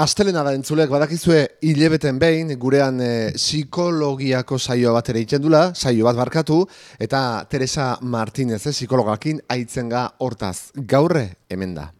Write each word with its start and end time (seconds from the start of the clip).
Astelena 0.00 0.40
da 0.40 0.54
badakizue 0.88 1.58
hilebeten 1.60 2.18
behin, 2.18 2.54
gurean 2.58 3.02
e, 3.04 3.32
psikologiako 3.36 4.56
saio 4.56 4.94
bat 4.94 5.10
ere 5.12 5.20
itxendula, 5.20 5.74
saio 5.74 6.06
bat 6.06 6.16
barkatu, 6.16 6.66
eta 6.98 7.44
Teresa 7.50 7.98
Martinez, 8.00 8.64
e, 8.66 8.70
psikologakin, 8.72 9.42
aitzen 9.46 9.90
ga 9.90 10.06
hortaz. 10.18 10.72
Gaurre, 10.74 11.36
hemen 11.50 11.74
da. 11.74 11.92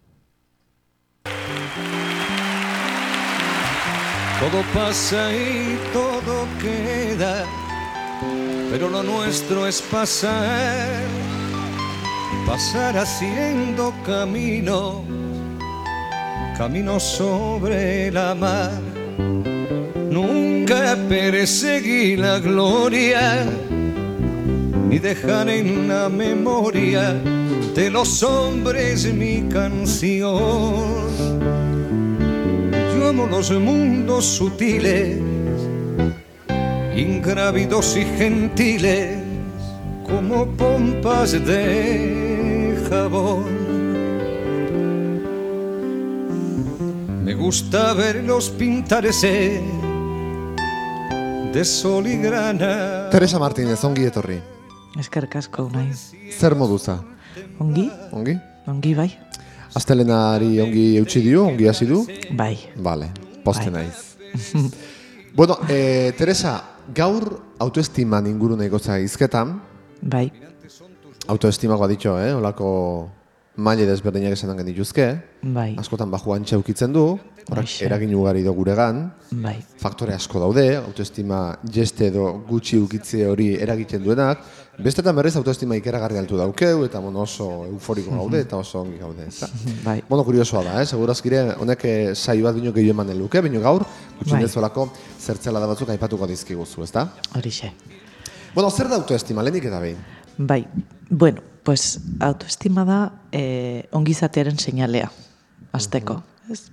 Todo 4.40 4.64
pasa 4.72 5.36
y 5.36 5.76
todo 5.92 6.48
queda, 6.62 7.44
pero 8.72 8.88
lo 8.88 9.02
nuestro 9.02 9.66
es 9.66 9.82
pasar, 9.82 11.04
pasar 12.46 12.96
haciendo 12.96 13.92
camino 14.06 15.19
camino 16.60 17.00
sobre 17.00 18.10
la 18.10 18.34
mar. 18.34 18.82
Nunca 20.10 20.94
perseguí 21.08 22.18
la 22.18 22.38
gloria, 22.38 23.46
ni 24.86 24.98
dejar 24.98 25.48
en 25.48 25.88
la 25.88 26.10
memoria 26.10 27.14
de 27.74 27.88
los 27.88 28.22
hombres 28.22 29.10
mi 29.14 29.48
canción. 29.48 30.98
Yo 32.92 33.08
amo 33.08 33.26
los 33.26 33.50
mundos 33.52 34.26
sutiles, 34.26 35.16
ingrávidos 36.94 37.96
y 37.96 38.04
gentiles, 38.18 39.16
como 40.04 40.44
pompas 40.58 41.32
de 41.32 42.76
jabón 42.90 43.59
gusta 47.40 47.94
verlos 47.94 48.50
pintarse 48.50 49.62
de 51.52 51.64
sol 51.64 52.06
y 52.06 52.18
grana. 52.18 53.08
Teresa 53.10 53.38
Martínez, 53.38 53.82
ongi 53.82 54.04
etorri. 54.04 54.36
Eskerrik 55.00 55.38
asko 55.40 55.64
unai. 55.64 55.88
Zer 56.36 56.54
moduza? 56.54 56.98
Ongi? 57.58 57.86
Ongi? 58.12 58.34
Ongi 58.68 58.92
bai? 58.94 59.08
Astelenari 59.72 60.60
ongi 60.60 60.84
eutxi 61.00 61.22
dio, 61.24 61.46
ongi 61.48 61.66
hasi 61.70 61.88
du? 61.88 62.02
Bai. 62.36 62.58
Vale, 62.76 63.08
poste 63.42 63.70
Bai. 63.70 63.86
naiz. 63.86 64.68
bueno, 65.38 65.56
eh, 65.68 66.12
Teresa, 66.18 66.58
gaur 66.94 67.24
autoestiman 67.58 68.28
inguru 68.28 68.58
nahi 68.60 68.68
gotza 68.68 68.98
izketan, 69.00 69.56
Bai. 70.02 70.26
autoestimagoa 71.26 71.88
ditxo, 71.88 72.18
eh? 72.20 72.34
Olako 72.36 72.68
maile 73.56 73.86
desberdinak 73.86 74.32
esanan 74.32 74.60
genituzke, 74.62 75.06
Bai. 75.42 75.74
askotan 75.78 76.10
baju 76.10 76.32
antxe 76.34 76.56
ukitzen 76.56 76.92
du, 76.92 77.18
horrek 77.50 77.66
Hoxe. 77.66 77.84
eragin 77.84 78.14
ugari 78.14 78.42
do 78.42 78.52
guregan, 78.54 79.12
Bai. 79.30 79.56
faktore 79.78 80.14
asko 80.14 80.40
daude, 80.40 80.76
autoestima 80.76 81.58
jeste 81.64 82.06
edo 82.06 82.44
gutxi 82.48 82.78
ukitze 82.78 83.26
hori 83.26 83.54
eragiten 83.60 84.02
duenak, 84.04 84.44
bestetan 84.78 85.16
berrez 85.16 85.34
autoestima 85.36 85.76
ikeragarri 85.76 86.18
altu 86.18 86.38
daukeu, 86.38 86.84
eta 86.84 87.00
bueno, 87.00 87.26
oso 87.26 87.66
euforiko 87.66 88.14
gaude, 88.16 88.40
eta 88.46 88.56
oso 88.56 88.80
ongi 88.80 88.98
gaude. 88.98 89.26
Eta. 89.28 89.48
Bai. 89.84 90.00
Bueno, 90.08 90.24
kuriosoa 90.24 90.64
da, 90.64 90.82
eh? 90.82 90.86
segurazkire 90.86 91.42
honek 91.58 91.84
eh, 91.84 92.14
saio 92.14 92.44
bat 92.44 92.54
bino 92.54 92.72
gehiago 92.72 92.96
emanen 92.96 93.18
luke, 93.18 93.40
baina 93.40 93.60
gaur, 93.60 93.84
gutxi 94.18 94.32
Bai. 94.32 94.88
zertzela 95.18 95.60
da 95.60 95.66
batzuk 95.66 95.88
aipatuko 95.90 96.26
dizkiguzu, 96.26 96.82
ezta? 96.84 97.08
Horixe. 97.34 97.72
Bueno, 98.54 98.70
zer 98.70 98.88
da 98.88 98.96
autoestima, 98.96 99.42
lehenik 99.42 99.64
eta 99.64 99.80
behin? 99.80 99.96
Bai. 100.38 100.66
Bueno, 101.10 101.42
pues 101.64 102.00
autoestima 102.20 102.84
da 102.84 103.00
eh, 103.32 103.88
ongizatearen 103.92 104.58
seinalea. 104.58 105.10
Azteko. 105.72 106.22
Ez? 106.50 106.70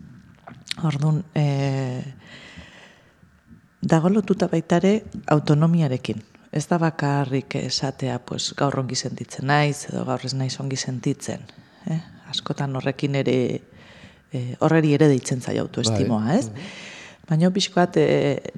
Orduan, 0.84 1.24
eh, 1.36 2.04
dago 3.82 4.10
lotuta 4.10 4.48
baitare 4.48 5.04
autonomiarekin. 5.28 6.24
Ez 6.52 6.66
da 6.68 6.78
bakarrik 6.80 7.56
esatea, 7.60 8.20
pues, 8.20 8.53
gaur 8.58 8.80
ongi 8.80 8.96
sentitzen 8.96 9.47
naiz, 9.47 9.88
edo 9.92 10.06
gaur 10.06 10.24
ez 10.26 10.34
naiz 10.34 10.56
ongi 10.59 10.78
sentitzen. 10.80 11.44
Eh? 11.92 12.00
Askotan 12.31 12.76
horrekin 12.76 13.16
ere, 13.16 13.38
eh, 14.34 14.56
horreri 14.59 14.94
ere 14.94 15.09
deitzen 15.12 15.42
zaio 15.42 15.68
autoestimoa, 15.68 16.38
ez? 16.38 16.50
Baina 17.28 17.50
pixkoat 17.52 17.98
e, 18.00 18.04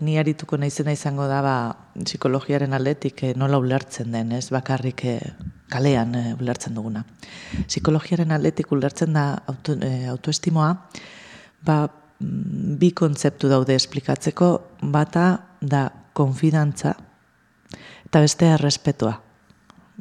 ni 0.06 0.20
arituko 0.22 0.58
naizena 0.62 0.94
izango 0.94 1.26
da 1.30 1.40
ba, 1.42 1.54
psikologiaren 2.04 2.76
aldetik 2.78 3.24
e, 3.26 3.32
nola 3.34 3.58
ulertzen 3.58 4.14
den, 4.14 4.36
ez 4.38 4.52
bakarrik 4.54 5.06
e, 5.10 5.16
kalean 5.74 6.14
e, 6.14 6.22
ulertzen 6.38 6.78
duguna. 6.78 7.02
Psikologiaren 7.66 8.30
aldetik 8.36 8.70
ulertzen 8.76 9.18
da 9.18 9.26
auto, 9.50 9.74
e, 9.74 10.06
autoestimoa, 10.14 10.70
ba, 11.66 11.80
mm, 11.90 12.78
bi 12.78 12.92
kontzeptu 12.94 13.50
daude 13.50 13.74
esplikatzeko, 13.74 14.52
bata 14.94 15.26
da 15.62 15.88
konfidantza 16.14 16.94
eta 18.06 18.22
bestea 18.22 18.54
errespetua. 18.60 19.16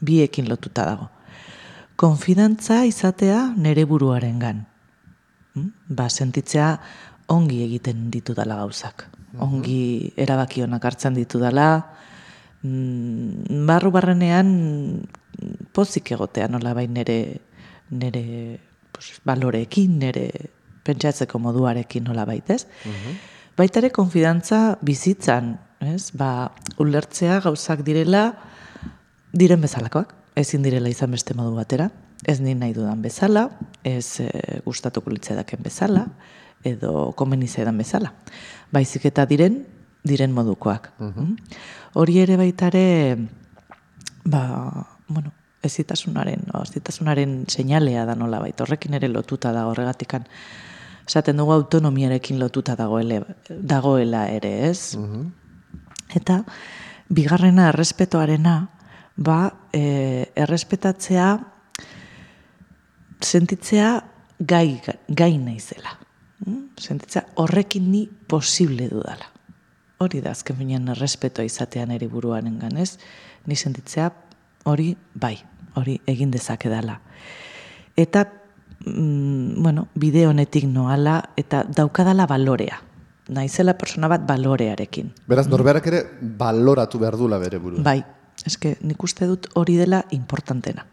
Biekin 0.04 0.48
lotuta 0.48 0.84
dago. 0.84 1.08
Konfidantza 1.96 2.84
izatea 2.86 3.46
nere 3.56 3.88
buruarengan. 3.88 4.66
Mm? 5.56 5.70
Ba, 5.88 6.12
sentitzea 6.12 6.74
ongi 7.28 7.62
egiten 7.64 8.08
ditudala 8.10 8.56
gauzak. 8.62 9.06
Ongi 9.44 10.12
erabaki 10.16 10.62
onak 10.64 10.84
hartzen 10.88 11.14
ditudala, 11.14 11.68
mm, 12.62 13.64
barru 13.68 13.92
barrenean 13.94 14.48
pozik 15.72 16.12
egotea 16.16 16.48
nola 16.48 16.74
bai 16.74 16.86
nere, 16.88 17.18
nere 17.90 18.24
pues, 18.92 19.20
baloreekin, 19.24 19.98
nere 19.98 20.30
pentsatzeko 20.88 21.38
moduarekin 21.38 22.04
nola 22.08 22.24
baitez. 22.24 22.64
Baita 23.58 23.82
ere 23.82 23.90
konfidantza 23.90 24.78
bizitzan, 24.82 25.56
ez? 25.84 26.10
Ba, 26.16 26.50
ulertzea 26.80 27.40
gauzak 27.44 27.84
direla 27.86 28.30
diren 29.32 29.60
bezalakoak, 29.60 30.14
ezin 30.38 30.62
direla 30.62 30.88
izan 30.88 31.12
beste 31.12 31.34
modu 31.36 31.56
batera, 31.56 31.90
ez 32.26 32.38
ni 32.40 32.54
nahi 32.54 32.72
dudan 32.74 33.02
bezala, 33.02 33.48
ez 33.86 34.20
e, 34.22 34.28
gustatuko 34.64 35.10
litzaidaken 35.12 35.62
bezala, 35.62 36.06
edo 36.64 37.12
komeni 37.16 37.48
zaidan 37.48 37.78
bezala. 37.78 38.12
Baizik 38.72 39.06
eta 39.08 39.24
diren, 39.26 39.62
diren 40.04 40.32
modukoak. 40.34 40.92
Mm? 40.98 41.36
Hori 41.98 42.18
ere 42.22 42.36
baita 42.40 42.68
ere, 42.72 43.16
ba, 44.24 44.42
bueno, 45.08 45.32
ezitasunaren, 45.62 46.46
o, 46.54 46.62
ezitasunaren 46.62 47.44
seinalea 47.48 48.04
da 48.06 48.14
nola 48.18 48.40
baita, 48.42 48.64
horrekin 48.64 48.94
ere 48.98 49.10
lotuta 49.10 49.52
da 49.52 49.66
horregatikan. 49.70 50.26
Esaten 51.08 51.38
dugu 51.40 51.54
autonomiarekin 51.54 52.38
lotuta 52.38 52.76
dagoele, 52.76 53.22
dagoela 53.48 54.26
ere, 54.28 54.52
ez? 54.68 54.98
Eta 56.14 56.42
bigarrena 57.08 57.70
errespetoarena, 57.72 58.58
ba, 59.16 59.38
e, 59.72 60.28
errespetatzea 60.36 61.30
sentitzea 63.24 64.04
gai, 64.38 64.80
gai 65.08 65.32
naizela. 65.38 65.96
Sentitzea 66.78 67.24
horrekin 67.42 67.90
ni 67.92 68.08
posible 68.08 68.88
dudala. 68.90 69.30
Hori 69.98 70.20
da 70.22 70.30
azken 70.30 70.56
finean 70.60 70.88
errespetoa 70.94 71.44
izatea 71.44 71.86
nire 71.86 72.06
buruaren 72.08 72.58
ganez, 72.58 72.98
ni 73.46 73.56
sentitzea 73.56 74.10
hori 74.64 74.92
bai, 75.14 75.36
hori 75.74 75.98
egin 76.06 76.30
dezakedala. 76.30 77.00
Eta, 77.98 78.24
mm, 78.84 79.62
bueno, 79.62 79.88
bide 79.94 80.26
honetik 80.26 80.68
noala 80.70 81.22
eta 81.36 81.64
daukadala 81.64 82.26
balorea. 82.26 82.82
Naizela 83.28 83.74
persona 83.76 84.08
bat 84.08 84.22
balorearekin. 84.26 85.10
Beraz, 85.28 85.48
norberak 85.48 85.86
ere 85.90 86.04
baloratu 86.20 86.98
behar 86.98 87.18
dula 87.20 87.38
bere 87.38 87.58
burua. 87.58 87.82
Bai, 87.84 87.98
eske 88.46 88.76
nik 88.86 89.02
uste 89.02 89.26
dut 89.26 89.48
hori 89.58 89.76
dela 89.76 90.04
importantena. 90.14 90.86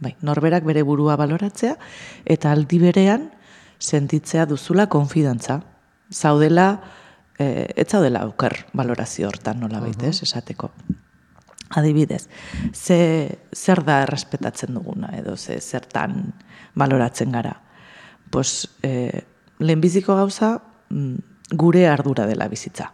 Bai, 0.00 0.14
norberak 0.26 0.64
bere 0.64 0.82
burua 0.86 1.16
baloratzea 1.20 1.76
eta 2.24 2.52
aldi 2.52 2.80
berean 2.82 3.28
sentitzea 3.80 4.46
duzula 4.46 4.86
konfidantza. 4.86 5.60
Zaudela, 6.12 6.80
eh, 7.38 7.72
ez 7.76 7.88
zaudela 7.88 8.22
aukar 8.22 8.66
balorazio 8.72 9.28
hortan 9.28 9.60
nola 9.60 9.80
baitez, 9.80 10.22
esateko. 10.22 10.70
Adibidez, 11.70 12.28
ze, 12.74 13.38
zer 13.54 13.84
da 13.86 14.00
errespetatzen 14.02 14.74
duguna 14.74 15.12
edo 15.16 15.36
ze 15.36 15.60
zertan 15.60 16.32
baloratzen 16.74 17.32
gara. 17.32 17.60
Pues, 18.30 18.68
eh, 18.82 19.22
lehenbiziko 19.58 20.16
gauza 20.16 20.60
mm, 20.88 21.14
gure 21.52 21.86
ardura 21.88 22.26
dela 22.26 22.48
bizitza. 22.48 22.92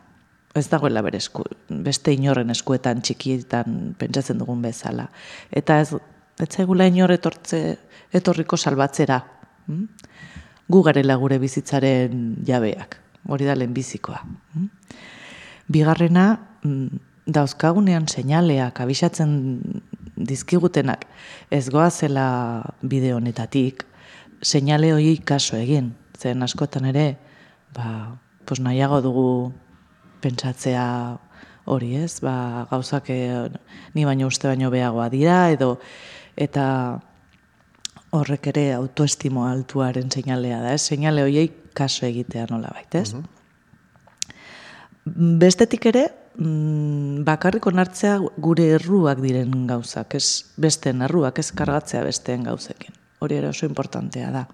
Ez 0.55 0.69
dagoela 0.69 1.03
bere 1.03 1.19
esku, 1.19 1.45
beste 1.69 2.13
inorren 2.13 2.51
eskuetan 2.51 3.03
txikietan 3.03 3.95
pentsatzen 3.99 4.39
dugun 4.39 4.63
bezala. 4.63 5.11
Eta 5.51 5.81
ez, 5.81 5.91
ez 6.41 6.49
zaigula 6.49 6.87
inor 6.89 7.13
etortze, 7.13 7.79
etorriko 8.13 8.57
salbatzera. 8.57 9.23
mm? 9.67 9.85
Gu 10.69 10.83
garela 10.83 11.17
gure 11.17 11.39
bizitzaren 11.39 12.37
jabeak. 12.47 12.99
Hori 13.29 13.45
da 13.47 13.55
lehenbizikoa. 13.55 14.23
mm? 14.55 14.69
Bigarrena, 15.69 16.27
mm, 16.63 17.01
dauzkagunean 17.27 18.07
seinaleak 18.07 18.81
abisatzen 18.81 19.33
dizkigutenak 20.17 21.07
ez 21.51 21.69
goazela 21.71 22.29
bide 22.83 23.13
honetatik, 23.15 23.85
seinale 24.43 24.93
hori 24.95 25.17
kaso 25.19 25.57
egin. 25.57 25.95
Zen 26.17 26.43
askotan 26.43 26.87
ere, 26.89 27.17
ba, 27.75 28.17
pues 28.47 28.61
nahiago 28.61 29.03
dugu 29.03 29.53
pentsatzea 30.23 31.19
hori 31.67 31.97
ez, 31.99 32.21
ba, 32.23 32.67
gauzak 32.71 33.11
eh, 33.11 33.49
ni 33.95 34.07
baino 34.07 34.31
uste 34.31 34.49
baino 34.49 34.71
beagoa 34.71 35.11
dira, 35.11 35.51
edo 35.51 35.77
eta 36.37 36.67
horrek 38.21 38.47
ere 38.53 38.73
autoestimo 38.75 39.47
altuaren 39.47 40.11
seinalea 40.11 40.61
da, 40.63 40.75
ez? 40.75 40.83
Seinale 40.91 41.23
horiei 41.27 41.49
kaso 41.77 42.07
egitea 42.07 42.47
nola 42.51 42.71
baita, 42.75 43.03
ez? 43.05 43.15
Bestetik 45.07 45.87
ere, 45.87 46.09
mm, 46.39 47.23
bakarrik 47.27 47.67
onartzea 47.71 48.17
gure 48.43 48.67
erruak 48.77 49.21
diren 49.23 49.67
gauzak, 49.69 50.17
ez 50.19 50.45
besteen 50.57 51.03
erruak, 51.07 51.39
ez 51.39 51.53
kargatzea 51.53 52.03
besteen 52.05 52.43
gauzekin. 52.49 52.95
Hori 53.21 53.39
ere 53.39 53.49
oso 53.49 53.67
importantea 53.67 54.31
da. 54.35 54.47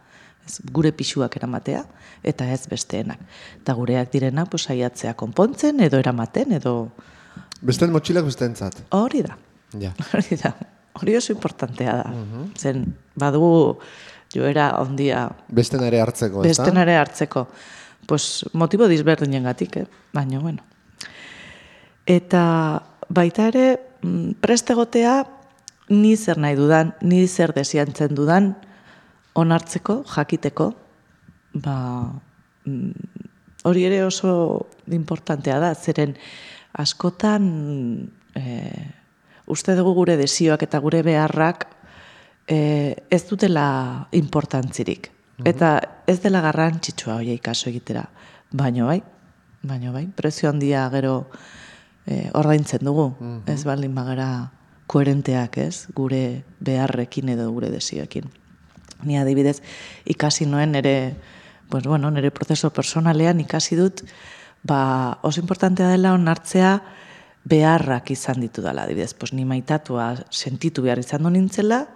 Ez, 0.47 0.59
gure 0.75 0.91
pixuak 0.93 1.37
eramatea 1.39 1.85
eta 2.27 2.49
ez 2.51 2.67
besteenak. 2.69 3.21
Eta 3.63 3.75
gureak 3.79 4.11
direnak 4.13 4.51
pues, 4.51 4.65
saiatzea 4.67 5.15
konpontzen 5.15 5.81
edo 5.81 5.99
eramaten 6.03 6.53
edo 6.59 6.91
Besteen 7.63 7.93
motxilak 7.95 8.25
besteentzat. 8.27 8.83
hori 8.91 9.23
da. 9.23 9.37
Ja. 9.79 9.93
Hori 10.13 10.37
da. 10.37 10.51
Hori 10.99 11.15
oso 11.17 11.33
importantea 11.33 11.95
da. 12.03 12.11
Zen 12.59 12.83
badugu 13.19 13.79
joera 14.33 14.73
ondia 14.81 15.27
Besten 15.53 15.85
ere 15.85 16.01
hartzeko, 16.01 16.45
ez 16.45 16.57
besten 16.57 16.81
ere 16.81 16.97
hartzeko. 16.97 17.47
Pues, 18.09 18.45
motibo 18.53 18.89
disberdinen 18.91 19.45
gatik, 19.47 19.77
eh? 19.77 19.87
baina, 20.13 20.41
bueno. 20.41 20.65
Eta 22.07 22.45
baita 23.09 23.47
ere, 23.53 23.67
mm, 24.03 24.41
prestegotea 24.43 25.21
ni 25.93 26.17
zer 26.17 26.39
nahi 26.39 26.57
dudan, 26.59 26.95
ni 27.03 27.27
zer 27.29 27.53
desiantzen 27.55 28.15
dudan, 28.17 28.57
onartzeko, 29.39 30.03
jakiteko, 30.09 30.73
ba, 31.63 31.77
mm, 32.65 33.29
hori 33.69 33.85
ere 33.87 34.03
oso 34.05 34.67
importantea 34.91 35.61
da, 35.63 35.75
zeren 35.75 36.17
askotan 36.73 37.45
e, 38.35 38.73
uste 39.47 39.77
dugu 39.77 39.95
gure 39.95 40.17
desioak 40.17 40.65
eta 40.67 40.81
gure 40.83 41.03
beharrak 41.07 41.69
e, 42.47 42.97
ez 43.11 43.23
dutela 43.29 44.09
importantzirik. 44.13 45.11
Eta 45.45 45.81
ez 46.07 46.21
dela 46.23 46.43
garrantzitsua 46.45 47.17
hoiei 47.19 47.39
kaso 47.43 47.71
egitera. 47.71 48.05
Baino 48.53 48.87
bai, 48.87 49.01
baino 49.63 49.93
bai, 49.93 50.07
prezio 50.07 50.51
handia 50.51 50.85
gero 50.93 51.31
e, 52.07 52.29
ordaintzen 52.35 52.85
dugu. 52.87 53.11
Ez 53.51 53.65
baldin 53.65 53.95
bagara 53.95 54.29
koherenteak, 54.87 55.59
ez? 55.59 55.89
Gure 55.97 56.45
beharrekin 56.61 57.33
edo 57.35 57.51
gure 57.51 57.73
desioekin. 57.73 58.29
Ni 59.03 59.19
adibidez 59.19 59.59
ikasi 60.07 60.47
noen 60.47 60.77
nere 60.77 61.17
pues 61.73 61.85
bueno, 61.89 62.11
nere 62.11 62.31
prozeso 62.31 62.69
personalean 62.71 63.41
ikasi 63.41 63.79
dut 63.79 64.03
ba, 64.63 65.19
oso 65.23 65.41
importantea 65.41 65.89
dela 65.89 66.13
onartzea 66.13 66.83
beharrak 67.49 68.13
izan 68.13 68.43
ditu 68.45 68.63
dela, 68.63 68.85
adibidez, 68.85 69.15
pues 69.15 69.33
ni 69.33 69.47
maitatua 69.49 70.15
sentitu 70.31 70.85
behar 70.85 71.01
izan 71.03 71.25
du 71.25 71.33
nintzela, 71.33 71.87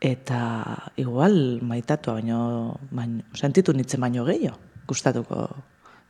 eta 0.00 0.92
igual 0.96 1.60
maitatua 1.62 2.16
baino, 2.18 2.78
baino 2.90 3.24
sentitu 3.34 3.72
nintzen 3.76 4.00
baino 4.00 4.24
gehiago, 4.24 4.58
gustatuko 4.88 5.48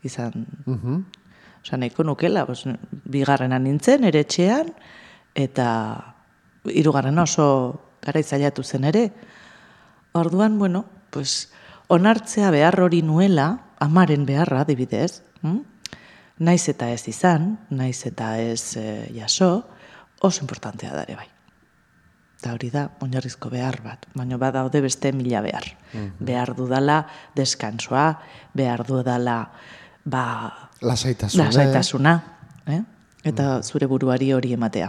izan. 0.06 0.46
Mhm. 0.66 1.04
Osa, 1.62 1.76
nahiko 1.76 2.04
nukela, 2.04 2.46
pues, 2.46 2.64
bigarrena 3.04 3.58
nintzen, 3.58 4.04
ere 4.04 4.22
etxean, 4.24 4.72
eta 5.34 6.14
hirugarren 6.64 7.18
oso 7.18 7.46
gara 8.00 8.20
izailatu 8.20 8.64
zen 8.64 8.84
ere. 8.88 9.10
Orduan, 10.12 10.58
bueno, 10.58 10.86
pues, 11.10 11.52
onartzea 11.88 12.50
behar 12.50 12.80
hori 12.80 13.02
nuela, 13.02 13.66
amaren 13.78 14.24
beharra, 14.24 14.62
adibidez, 14.62 15.22
hm? 15.42 15.60
naiz 16.40 16.68
eta 16.72 16.88
ez 16.94 17.04
izan, 17.08 17.58
naiz 17.68 18.06
eta 18.08 18.38
ez 18.40 18.76
e, 18.80 18.86
jaso, 19.12 19.66
oso 20.20 20.40
importantea 20.40 20.94
da 20.94 21.04
ere 21.04 21.18
bai. 21.18 21.28
Eta 22.40 22.54
hori 22.56 22.70
da, 22.72 22.86
oinarrizko 23.04 23.50
behar 23.52 23.82
bat, 23.84 24.06
baina 24.16 24.38
badaude 24.40 24.80
beste 24.80 25.10
mila 25.12 25.42
behar. 25.44 25.66
Behar 26.24 26.54
dudala 26.56 27.02
deskansoa, 27.36 28.14
behar 28.56 28.80
dudala 28.88 29.50
ba, 30.08 30.22
Lasaitasuna. 30.80 31.50
lasaitasuna, 31.50 32.14
eh? 32.72 32.80
eta 33.28 33.60
zure 33.60 33.84
buruari 33.90 34.32
hori 34.32 34.54
ematea. 34.56 34.88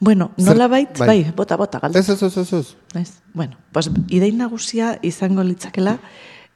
Bueno, 0.00 0.30
nola 0.38 0.66
bait, 0.72 0.96
bai. 0.96 1.06
bai, 1.06 1.32
bota, 1.36 1.58
bota, 1.60 1.78
galdu. 1.78 1.98
Ez, 1.98 2.08
ez, 2.08 2.22
ez, 2.22 2.38
ez, 2.38 2.74
ez. 2.96 3.12
Bueno, 3.34 3.58
pues, 3.72 3.90
idein 4.08 4.38
nagusia 4.40 4.94
izango 5.04 5.44
litzakela, 5.44 5.98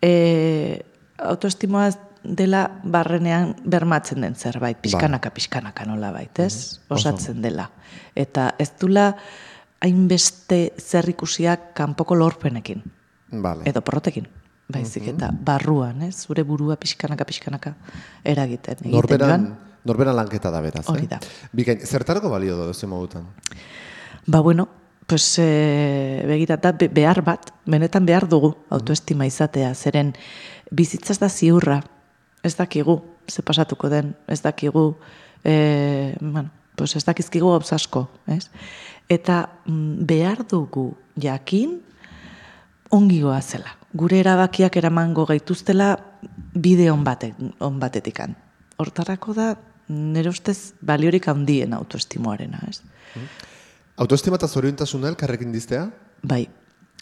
e, 0.00 0.80
autoestimoa 1.18 1.90
dela 2.24 2.80
barrenean 2.82 3.54
bermatzen 3.64 4.20
den 4.24 4.34
zerbait, 4.34 4.78
pixkanaka, 4.80 5.30
pixkanaka 5.30 5.84
nola 5.84 6.10
bait, 6.12 6.38
ez? 6.40 6.80
Osatzen 6.88 7.42
dela. 7.44 7.70
Eta 8.16 8.54
ez 8.58 8.70
dula 8.80 9.10
hainbeste 9.84 10.72
zer 10.80 11.08
ikusiak 11.12 11.72
kanpoko 11.76 12.14
lorpenekin, 12.16 12.82
Vale. 13.32 13.66
edo 13.68 13.82
porrotekin. 13.84 14.26
Baizik 14.72 15.10
eta 15.12 15.28
barruan, 15.44 16.00
ez? 16.06 16.22
Zure 16.24 16.42
burua 16.42 16.76
pixkanaka, 16.80 17.26
pixkanaka 17.28 17.74
eragiten. 18.24 18.78
egiten 18.80 18.92
Norberan, 18.96 19.28
joan. 19.44 19.58
norberan 19.84 20.16
lanketa 20.16 20.50
da 20.50 20.62
beraz. 20.64 20.86
Hori 20.88 21.04
eh? 21.04 21.08
da. 21.10 21.18
Bikain, 21.52 21.82
zertarako 21.84 22.30
balio 22.32 22.56
da 22.56 22.70
duzu 22.70 22.88
modutan? 22.88 23.26
Ba, 24.26 24.40
bueno, 24.40 24.68
pues, 25.06 25.38
e, 25.38 26.24
begira, 26.26 26.56
da 26.56 26.72
be- 26.72 26.88
behar 26.88 27.20
bat, 27.22 27.50
benetan 27.66 28.06
behar 28.06 28.24
dugu 28.26 28.54
autoestima 28.70 29.26
izatea, 29.28 29.74
zeren 29.74 30.14
bizitza 30.70 31.12
ez 31.12 31.18
da 31.20 31.28
ziurra, 31.28 31.82
ez 32.44 32.54
dakigu, 32.56 33.00
ze 33.26 33.42
pasatuko 33.42 33.88
den, 33.88 34.14
ez 34.28 34.42
dakigu, 34.44 34.96
e, 35.44 36.14
bueno, 36.20 36.50
pues 36.76 36.96
ez 36.96 37.04
dakizkigu 37.04 37.48
gauz 37.50 37.72
asko, 37.72 38.08
ez? 38.26 38.50
Eta 39.08 39.48
mm, 39.64 40.04
behar 40.06 40.44
dugu 40.48 40.94
jakin 41.20 41.80
ongi 42.90 43.22
zela. 43.40 43.76
Gure 43.94 44.18
erabakiak 44.20 44.76
eramango 44.76 45.24
gaituztela 45.26 45.96
bide 46.54 46.90
on, 46.90 47.04
bate, 47.04 47.34
on 47.60 47.80
batetikan. 47.80 48.36
Hortarako 48.76 49.34
da, 49.34 49.56
nire 49.88 50.28
ustez, 50.28 50.74
baliorik 50.82 51.28
handien 51.28 51.72
autoestimoarena, 51.72 52.60
ez? 52.68 52.80
Autoestima 53.96 54.36
eta 54.36 54.48
zoriontasuna 54.48 55.08
elkarrekin 55.08 55.52
diztea? 55.52 55.88
Bai, 56.22 56.48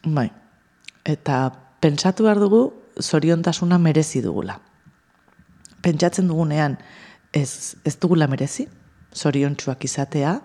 bai. 0.04 0.30
Eta 1.04 1.50
pentsatu 1.80 2.24
behar 2.24 2.38
dugu 2.38 2.72
zoriontasuna 3.00 3.78
merezi 3.78 4.20
dugula. 4.20 4.60
Pentsatzen 5.82 6.28
dugunean 6.30 6.76
ez, 7.32 7.74
ez 7.84 7.96
dugula 8.00 8.28
merezi, 8.30 8.68
zoriontsuak 9.14 9.84
izatea, 9.84 10.36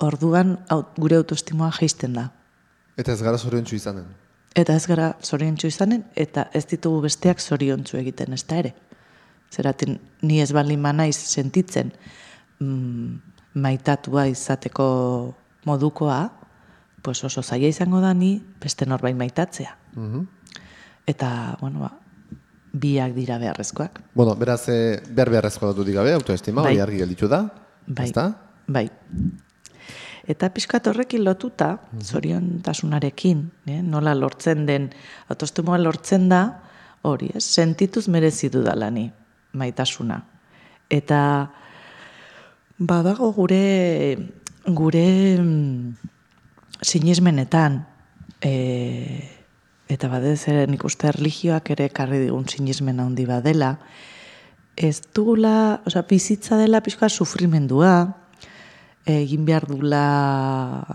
orduan 0.00 0.58
au- 0.68 0.86
gure 0.96 1.16
autoestimoa 1.20 1.70
jeisten 1.80 2.16
da. 2.16 2.30
Eta 2.96 3.12
ez 3.12 3.22
gara 3.22 3.38
zoriontsu 3.38 3.76
izanen. 3.76 4.06
Eta 4.56 4.74
ez 4.74 4.86
gara 4.86 5.12
zoriontsu 5.22 5.68
izanen, 5.70 6.04
eta 6.16 6.48
ez 6.54 6.64
ditugu 6.66 7.02
besteak 7.04 7.40
zoriontsu 7.40 7.96
egiten 8.00 8.32
ez 8.32 8.42
da 8.48 8.56
ere. 8.64 8.74
Zeraten, 9.50 10.00
ni 10.22 10.40
ez 10.40 10.52
baldin 10.52 10.82
naiz 10.82 11.16
sentitzen 11.16 11.92
mm, 12.60 13.16
maitatua 13.54 14.26
izateko 14.26 15.34
modukoa, 15.66 16.30
pues 17.02 17.24
oso 17.24 17.42
zaila 17.42 17.68
izango 17.68 18.00
da 18.00 18.12
ni 18.14 18.40
beste 18.60 18.86
norbait 18.86 19.16
maitatzea. 19.16 19.76
Mhm. 19.94 20.26
Eta, 21.06 21.56
bueno, 21.60 21.80
ba, 21.80 21.90
biak 22.72 23.14
dira 23.14 23.38
beharrezkoak. 23.38 24.00
Bueno, 24.14 24.34
beraz, 24.36 24.68
eh, 24.68 25.00
behar 25.10 25.30
beharrezkoa 25.30 25.72
dut 25.74 25.86
digabe, 25.86 26.12
autoestima, 26.14 26.62
Bai. 26.62 26.78
argi 26.80 26.98
gelditu 26.98 27.28
da. 27.28 27.48
Bai. 27.86 28.06
Ezta? 28.06 28.26
Bai. 28.66 28.88
Eta 30.30 30.50
pixkat 30.54 30.86
horrekin 30.86 31.24
lotuta, 31.24 31.78
zoriontasunarekin, 32.02 33.50
eh, 33.66 33.82
nola 33.82 34.14
lortzen 34.14 34.66
den, 34.66 34.90
autoestimoa 35.28 35.78
lortzen 35.78 36.28
da, 36.28 36.62
hori, 37.02 37.30
ez, 37.34 37.44
sentituz 37.44 38.06
merezi 38.08 38.50
dudala 38.52 38.90
ni, 38.90 39.10
maitasuna. 39.52 40.20
Eta 40.90 41.50
badago 42.78 43.32
gure, 43.32 44.18
gure 44.66 45.38
mm, 45.38 45.94
sinismenetan, 46.82 47.86
e, 48.40 49.39
eta 49.90 50.08
badez 50.08 50.48
ere 50.48 50.66
nik 50.70 50.84
uste 50.86 51.08
erlijioak 51.10 51.70
ere 51.74 51.88
karri 51.94 52.22
digun 52.24 52.46
sinismen 52.48 53.00
handi 53.02 53.26
badela, 53.26 53.74
ez 54.76 55.00
dugula, 55.14 55.80
osea, 55.86 56.04
bizitza 56.08 56.56
dela 56.60 56.80
pixka 56.84 57.08
sufrimendua, 57.08 57.94
egin 59.10 59.44
behar 59.44 59.66
dula 59.68 60.04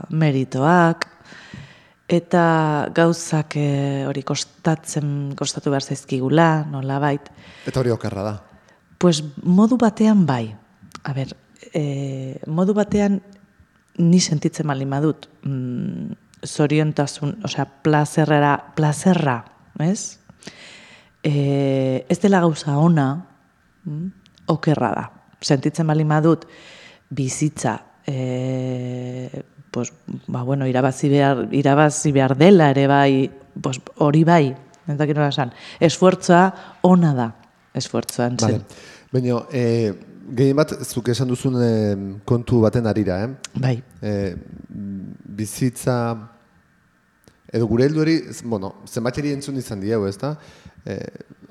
meritoak, 0.09 1.07
eta 2.07 2.43
gauzak 2.95 3.57
eh, 3.57 4.05
hori 4.07 4.23
kostatzen, 4.25 5.33
kostatu 5.37 5.73
behar 5.73 5.83
zaizkigula, 5.83 6.65
nola 6.69 6.99
bait, 7.01 7.31
Eta 7.65 7.81
hori 7.81 7.91
okerra 7.93 8.23
da. 8.23 8.35
pues 8.97 9.23
modu 9.43 9.77
batean 9.77 10.25
bai. 10.25 10.55
A 11.03 11.13
ber, 11.13 11.35
e, 11.73 12.39
modu 12.47 12.73
batean 12.73 13.21
ni 13.97 14.19
sentitzen 14.19 14.67
baldin 14.67 14.89
badut, 14.89 15.27
mm, 15.43 16.24
zoriontasun, 16.45 17.39
osea, 17.43 17.65
plazerra, 17.83 18.55
plazerra, 18.75 19.43
ez? 19.79 20.19
e, 21.25 22.05
ez 22.07 22.19
dela 22.21 22.39
gauza 22.39 22.77
ona, 22.77 23.25
mm, 23.83 24.07
okerra 24.53 24.91
da. 24.93 25.05
Sentitzen 25.41 25.87
bali 25.87 26.05
madut, 26.05 26.45
bizitza, 27.09 27.79
e, 28.05 29.41
pues, 29.71 29.91
ba, 30.27 30.43
bueno, 30.43 30.67
irabazi 30.67 31.09
behar, 31.09 31.47
irabazi 31.51 32.11
behar 32.13 32.37
dela 32.37 32.69
ere 32.69 32.85
bai, 32.87 33.31
pues, 33.61 33.81
hori 33.97 34.23
bai, 34.23 34.53
entzak 34.87 35.15
inola 35.15 35.31
esan, 35.33 35.53
esfuertza 35.79 36.45
ona 36.85 37.13
da, 37.17 37.31
esfuertza 37.73 38.29
entzen. 38.29 38.61
Vale. 38.61 38.93
Baina, 39.11 39.41
e, 39.49 39.93
gehien 40.37 40.57
bat, 40.61 40.77
zuk 40.85 41.09
esan 41.09 41.27
duzun 41.33 41.57
e, 41.57 41.73
kontu 42.25 42.61
baten 42.61 42.85
arira, 42.85 43.23
eh? 43.25 43.33
Bai, 43.57 43.75
E, 44.05 44.35
bizitza, 45.35 45.95
edo 47.55 47.67
gure 47.71 47.87
helduari, 47.87 48.17
bueno, 48.43 48.73
zenbateri 48.87 49.31
entzun 49.35 49.57
izan 49.61 49.79
diegu, 49.83 50.09
ez 50.09 50.17
da? 50.19 50.33
E, 50.85 50.97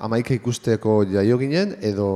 amaika 0.05 0.35
ikusteko 0.37 0.99
jaio 1.09 1.37
ginen, 1.41 1.75
edo, 1.81 2.09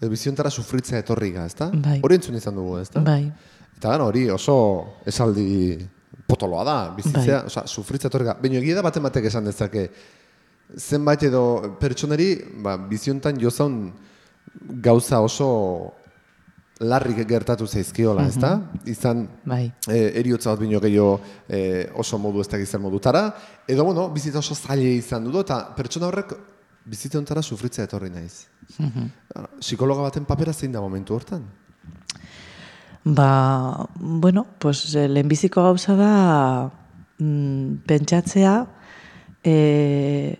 edo 0.00 0.10
biziontara 0.12 0.50
sufritzea 0.50 1.02
etorriga, 1.04 1.44
ez 1.44 1.56
da? 1.58 1.68
Bai. 1.74 1.98
Hori 2.04 2.16
entzun 2.20 2.38
izan 2.40 2.56
dugu, 2.56 2.78
ez 2.80 2.88
da? 2.94 3.04
bai, 3.04 3.26
Eta 3.74 3.90
gano, 3.90 4.06
hori 4.08 4.28
oso 4.30 4.56
esaldi 5.04 5.76
potoloa 6.28 6.62
da, 6.64 6.76
bizitzea, 6.96 7.42
Bai. 7.42 7.50
osea, 7.50 7.66
sufritzea 7.68 8.08
etorriga. 8.08 8.36
Baina 8.40 8.56
egia 8.62 8.78
da 8.78 8.84
baten 8.86 9.04
batek 9.04 9.26
esan 9.28 9.44
dezake, 9.50 9.88
zenbait 10.78 11.26
edo 11.28 11.42
pertsoneri, 11.80 12.30
ba, 12.64 12.78
biziontan 12.78 13.36
jozaun 13.40 13.90
gauza 14.80 15.20
oso 15.20 15.48
larrik 16.80 17.20
gertatu 17.28 17.66
zaizkiola, 17.66 18.26
ez 18.26 18.38
da? 18.40 18.56
Izan, 18.90 19.28
bai, 19.46 19.68
e, 19.86 19.98
eriotza 20.20 20.50
bat 20.50 20.60
bino 20.60 20.80
gehiago 20.82 21.20
e, 21.46 21.86
oso 21.94 22.18
modu 22.18 22.42
ez 22.42 22.48
da 22.50 22.58
gizar 22.58 22.82
modutara, 22.82 23.28
edo, 23.68 23.84
bueno, 23.84 24.08
bizitza 24.14 24.42
oso 24.42 24.54
zaile 24.54 24.96
izan 24.96 25.24
dudu, 25.28 25.44
eta 25.46 25.60
pertsona 25.76 26.10
horrek 26.10 26.34
bizitza 26.84 27.20
ontara 27.20 27.42
sufritzea 27.42 27.86
etorri 27.86 28.10
naiz. 28.10 28.46
Psikologa 29.60 30.08
baten 30.08 30.26
papera 30.26 30.52
zein 30.52 30.72
da 30.72 30.82
momentu 30.82 31.14
hortan? 31.14 31.44
Ba, 33.04 33.86
bueno, 34.00 34.46
pues 34.58 34.94
eh, 34.94 35.08
lehenbiziko 35.08 35.62
gauza 35.62 35.94
da 35.94 36.70
mm, 37.18 37.84
pentsatzea 37.86 38.54
e, 39.44 40.38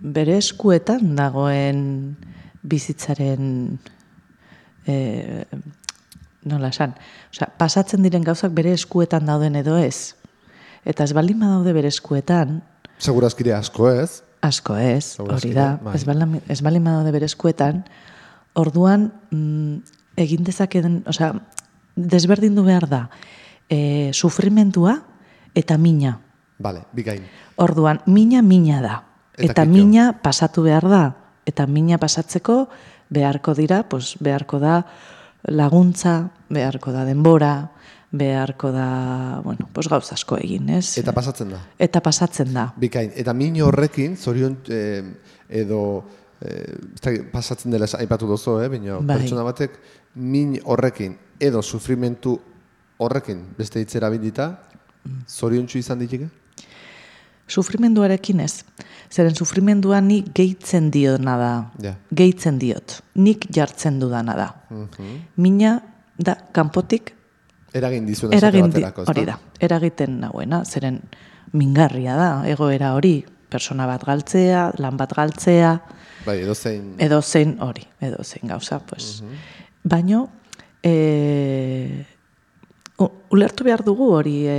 bere 0.00 0.36
eskuetan 0.38 1.16
dagoen 1.18 1.82
bizitzaren 2.62 3.80
e, 4.86 5.44
nola 6.44 6.68
esan, 6.68 6.94
Osea, 7.32 7.48
pasatzen 7.58 8.04
diren 8.04 8.24
gauzak 8.24 8.52
bere 8.54 8.74
eskuetan 8.76 9.26
dauden 9.26 9.56
edo 9.56 9.78
ez. 9.80 10.14
Eta 10.84 11.04
ez 11.04 11.12
baldin 11.16 11.40
badaude 11.40 11.72
bere 11.72 11.88
eskuetan, 11.88 12.62
Segurazkire 12.98 13.50
asko 13.56 13.88
ez, 13.90 14.22
asko 14.44 14.76
ez, 14.78 15.16
hori 15.18 15.50
da, 15.52 15.74
bai. 15.82 15.96
ez 15.96 16.04
baldin, 16.06 16.36
ez 16.48 16.60
baldin 16.62 16.84
badaude 16.86 17.10
bere 17.12 17.26
eskuetan, 17.26 17.82
orduan 18.54 19.08
mm, 19.34 19.96
egin 20.20 20.44
dezakeen, 20.46 21.00
osea, 21.10 21.32
desberdindu 21.96 22.64
behar 22.66 22.86
da, 22.90 23.00
e, 23.68 24.10
sufrimentua 24.12 25.00
eta 25.54 25.78
mina. 25.78 26.18
Bale, 26.58 26.84
bikain. 26.94 27.26
Orduan, 27.56 28.00
mina 28.06 28.42
mina 28.42 28.80
da. 28.82 29.02
Eta 29.36 29.52
Eta, 29.52 29.64
mina 29.66 30.12
pasatu 30.22 30.62
behar 30.62 30.86
da. 30.88 31.04
Eta 31.46 31.66
mina 31.66 31.98
pasatzeko 31.98 32.68
beharko 33.14 33.54
dira, 33.54 33.84
pues, 33.88 34.16
beharko 34.20 34.58
da 34.62 34.82
laguntza, 35.44 36.30
beharko 36.50 36.92
da 36.92 37.04
denbora, 37.04 37.54
beharko 38.14 38.70
da, 38.72 39.40
bueno, 39.42 39.68
pues 39.72 39.88
gauz 39.90 40.12
asko 40.14 40.38
egin, 40.38 40.68
ez? 40.70 40.96
Eta 41.00 41.12
pasatzen 41.12 41.50
da. 41.50 41.58
Eta 41.78 42.00
pasatzen 42.00 42.52
da. 42.54 42.68
Bikain. 42.78 43.10
Eta 43.18 43.34
min 43.34 43.58
horrekin, 43.62 44.14
zorion 44.16 44.60
eh, 44.70 45.02
edo 45.48 45.80
eh, 46.40 47.24
pasatzen 47.32 47.74
dela 47.74 47.88
aipatu 47.98 48.28
dozo, 48.30 48.60
eh, 48.62 48.68
baina 48.70 49.00
Bai. 49.00 49.18
pertsona 49.18 49.42
batek 49.46 49.78
min 50.14 50.54
horrekin 50.62 51.18
edo 51.42 51.62
sufrimentu 51.62 52.38
horrekin 53.02 53.42
beste 53.58 53.82
hitz 53.82 53.96
erabilita, 53.98 54.52
zoriontsu 55.28 55.78
izan 55.82 55.98
ditike? 55.98 56.30
Sufrimenduarekin 57.48 58.40
ez. 58.40 58.64
Zeren 59.12 59.34
sufrimendua 59.36 60.00
ni 60.00 60.22
gehitzen 60.34 60.90
diona 60.90 61.36
da. 61.38 61.50
Ja. 61.82 61.94
Gehitzen 62.10 62.58
diot. 62.58 63.00
Nik 63.14 63.46
jartzen 63.54 64.00
dudana 64.00 64.36
da. 64.38 64.48
Mina 65.36 65.76
da 66.18 66.36
kanpotik 66.54 67.12
Eragin 67.74 68.06
dizuena 68.06 68.36
esate 68.38 68.60
eragin 68.60 68.70
di, 68.70 68.82
hori 69.10 69.24
da. 69.26 69.34
Eragiten 69.66 70.20
nagoena, 70.22 70.60
zeren 70.64 71.00
mingarria 71.58 72.14
da 72.14 72.28
egoera 72.46 72.92
hori, 72.94 73.16
persona 73.50 73.88
bat 73.90 74.04
galtzea, 74.06 74.68
lan 74.78 74.98
bat 74.98 75.14
galtzea, 75.16 75.72
Bai, 76.24 76.38
edo 76.44 76.54
zein... 76.54 76.94
edo 77.02 77.18
zein 77.22 77.56
hori, 77.62 77.82
edo 78.00 78.22
zein 78.22 78.46
gauza, 78.48 78.78
pues. 78.78 79.24
Baino, 79.82 80.28
e, 80.86 82.04
ulertu 83.34 83.66
behar 83.66 83.82
dugu 83.84 84.12
hori 84.20 84.36
e, 84.46 84.58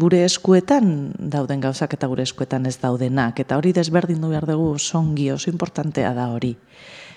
gure 0.00 0.24
eskuetan 0.24 1.12
dauden 1.18 1.60
gauzak 1.60 1.94
eta 1.96 2.08
gure 2.10 2.24
eskuetan 2.26 2.66
ez 2.66 2.76
daudenak, 2.80 3.40
eta 3.40 3.58
hori 3.58 3.72
desberdindu 3.76 4.30
behar 4.32 4.46
dugu 4.48 4.78
songi 4.78 5.30
oso 5.30 5.50
importantea 5.50 6.12
da 6.14 6.28
hori. 6.34 6.56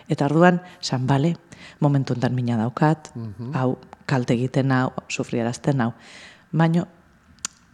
Eta 0.09 0.25
orduan, 0.25 0.61
san 0.81 1.07
bale, 1.07 1.35
momentu 1.79 2.13
enten 2.13 2.35
mina 2.35 2.57
daukat, 2.59 3.11
hau, 3.53 3.77
kalte 4.05 4.35
egiten 4.35 4.71
hau, 4.71 4.91
sufriarazten 5.09 5.81
hau. 5.81 5.93
Baino, 6.51 6.87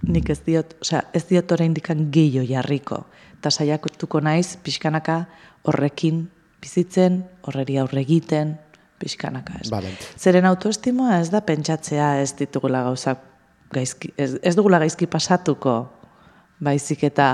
nik 0.08 0.29
ez 0.29 0.39
diot, 0.46 0.75
osea, 0.81 1.03
ez 1.13 1.25
diot 1.29 1.51
oraindikan 1.51 2.10
gehiago 2.13 2.48
jarriko. 2.48 3.03
Eta 3.39 3.51
saiatuko 3.51 4.22
naiz, 4.22 4.58
pixkanaka 4.63 5.24
horrekin 5.63 6.27
bizitzen, 6.62 7.24
horreri 7.48 7.79
aurre 7.79 8.03
egiten, 8.03 8.58
pixkanaka. 9.00 9.62
Ez. 9.63 9.72
Vale. 9.72 9.91
Zeren 10.17 10.46
autoestimoa 10.50 11.19
ez 11.24 11.29
da 11.31 11.41
pentsatzea 11.41 12.19
ez 12.22 12.34
ditugula 12.39 12.84
gauzak 12.88 13.25
gaizki, 13.72 14.14
ez, 14.18 14.34
ez 14.42 14.56
dugula 14.58 14.80
gaizki 14.82 15.08
pasatuko, 15.10 15.78
baizik 16.60 17.04
eta 17.08 17.30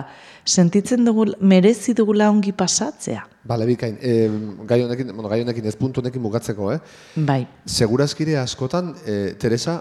sentitzen 0.46 1.06
dugu, 1.06 1.26
merezi 1.42 1.96
dugula 1.98 2.30
ongi 2.30 2.54
pasatzea. 2.54 3.26
Bale, 3.46 3.66
bikain. 3.70 3.98
E, 4.02 4.30
gai 4.70 4.82
honekin, 4.84 5.12
bueno, 5.14 5.30
gai 5.30 5.42
honekin, 5.42 5.66
ez 5.70 5.76
puntu 5.78 6.02
honekin 6.02 6.22
bukatzeko, 6.22 6.72
eh? 6.74 6.80
Bai, 7.28 7.42
Segurazkire 7.66 8.38
askotan, 8.42 8.94
e, 9.06 9.34
Teresa, 9.42 9.80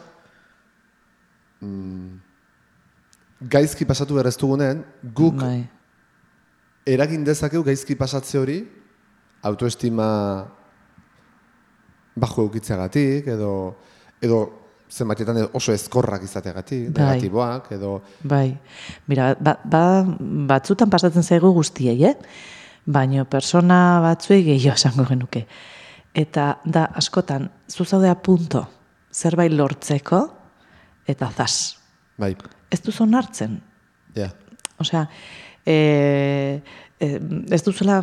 mm, 1.60 2.16
gaizki 3.52 3.84
pasatu 3.88 4.16
behar 4.16 4.32
ez 4.32 4.36
dugunen, 4.40 4.84
guk 5.16 5.40
bai, 5.40 5.64
eragin 6.86 7.24
dezakeu 7.24 7.64
gaizki 7.64 7.96
pasatze 7.96 8.40
hori, 8.40 8.58
autoestima 9.44 10.08
bajo 12.16 12.44
eukitzeagatik, 12.46 13.26
edo, 13.28 13.50
edo 14.22 14.63
zenbatetan 14.94 15.40
oso 15.52 15.74
ezkorrak 15.74 16.22
izateagatik, 16.26 16.88
Bai. 16.94 17.02
negatiboak, 17.02 17.70
edo... 17.74 17.96
bai. 18.22 18.54
Mira, 19.10 19.32
ba, 19.40 19.56
ba, 19.64 19.84
batzutan 20.50 20.90
pasatzen 20.90 21.26
zaigu 21.26 21.50
guztiei, 21.56 21.96
eh? 22.06 22.14
Baina 22.86 23.24
persona 23.24 24.00
batzuei 24.04 24.42
gehiago 24.46 24.76
esango 24.78 25.06
genuke. 25.08 25.44
Eta 26.14 26.54
da, 26.64 26.86
askotan, 27.00 27.48
zuzaudea 27.70 28.14
punto, 28.22 28.62
zerbait 29.10 29.52
lortzeko, 29.52 30.20
eta 31.10 31.30
zas. 31.34 31.76
Bai, 32.18 32.34
Ez 32.70 32.80
duzu 32.82 33.04
onartzen, 33.04 33.60
ja. 34.16 34.30
Osea, 34.82 35.04
e, 35.66 35.74
e, 36.98 37.08
ez 37.54 37.60
duzula, 37.62 38.00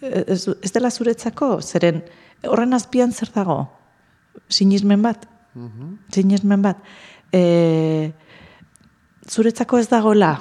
ez, 0.00 0.46
ez 0.48 0.70
dela 0.72 0.90
zuretzako, 0.90 1.58
zeren 1.60 2.00
horren 2.48 2.72
azpian 2.76 3.12
zer 3.12 3.32
dago? 3.34 3.58
Sinismen 4.48 5.02
bat? 5.04 5.26
Sinismen 6.12 6.62
bat? 6.62 6.78
E, 7.32 8.12
zuretzako 9.28 9.78
ez 9.78 9.88
dagola? 9.88 10.34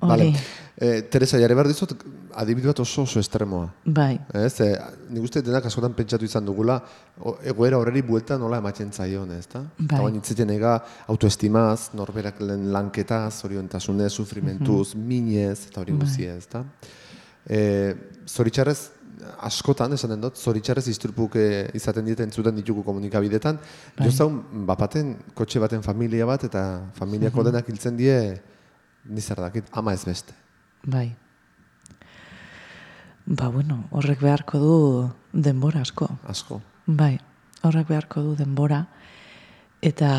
Vale. 0.00 0.30
Hori, 0.30 0.36
E, 0.76 1.00
Teresa, 1.08 1.38
jarri 1.40 1.54
behar 1.56 1.70
dizut, 1.70 1.94
adibidu 2.36 2.68
bat 2.68 2.80
oso 2.82 3.06
oso 3.06 3.18
estremoa. 3.18 3.70
bai, 3.82 4.18
Ez, 4.34 4.60
e, 4.60 4.76
nik 5.08 5.24
uste 5.24 5.40
denak 5.40 5.64
askotan 5.64 5.94
pentsatu 5.96 6.26
izan 6.26 6.44
dugula, 6.44 6.82
o, 7.18 7.38
egoera 7.42 7.78
horreri 7.78 8.02
buelta 8.02 8.36
nola 8.36 8.58
ematen 8.58 8.92
zaion, 8.92 9.30
ez 9.32 9.46
da? 9.48 9.60
Bai. 9.78 9.86
Eta 9.86 10.02
bain 10.02 10.16
itzeten 10.16 10.50
ega 10.50 10.74
autoestimaz, 11.08 11.94
norberak 11.94 12.42
lehen 12.42 12.68
lanketaz, 12.74 13.42
oriontasunez, 13.48 14.12
sufrimentuz, 14.12 14.94
minez, 14.94 15.66
eta 15.70 15.80
hori 15.80 15.92
guzia, 15.96 16.36
ez 16.36 16.46
da? 16.52 16.62
E, 17.48 17.94
zoritxarrez, 18.28 18.90
askotan, 19.40 19.92
esaten 19.96 20.20
dut, 20.20 20.36
zoritxarrez 20.36 20.86
istrupuk 20.88 21.36
e, 21.36 21.70
izaten 21.74 22.04
dieten 22.04 22.30
zuten 22.32 22.56
ditugu 22.56 22.82
komunikabidetan, 22.84 23.58
bai. 23.96 24.06
jozaun, 24.06 24.42
bapaten, 24.66 25.16
kotxe 25.34 25.60
baten 25.62 25.82
familia 25.82 26.26
bat, 26.26 26.44
eta 26.44 26.64
familiako 26.98 27.44
denak 27.46 27.68
hiltzen 27.68 27.96
die, 27.96 28.40
nizar 29.08 29.40
dakit, 29.40 29.64
ama 29.72 29.92
ez 29.94 30.04
beste. 30.04 30.34
bai. 30.84 31.14
Ba, 33.26 33.48
bueno, 33.50 33.88
horrek 33.90 34.20
beharko 34.22 34.58
du 34.62 35.10
denbora 35.32 35.80
asko. 35.82 36.06
Asko. 36.30 36.60
Bai, 36.86 37.16
horrek 37.66 37.88
beharko 37.88 38.22
du 38.22 38.36
denbora, 38.38 38.84
eta 39.82 40.10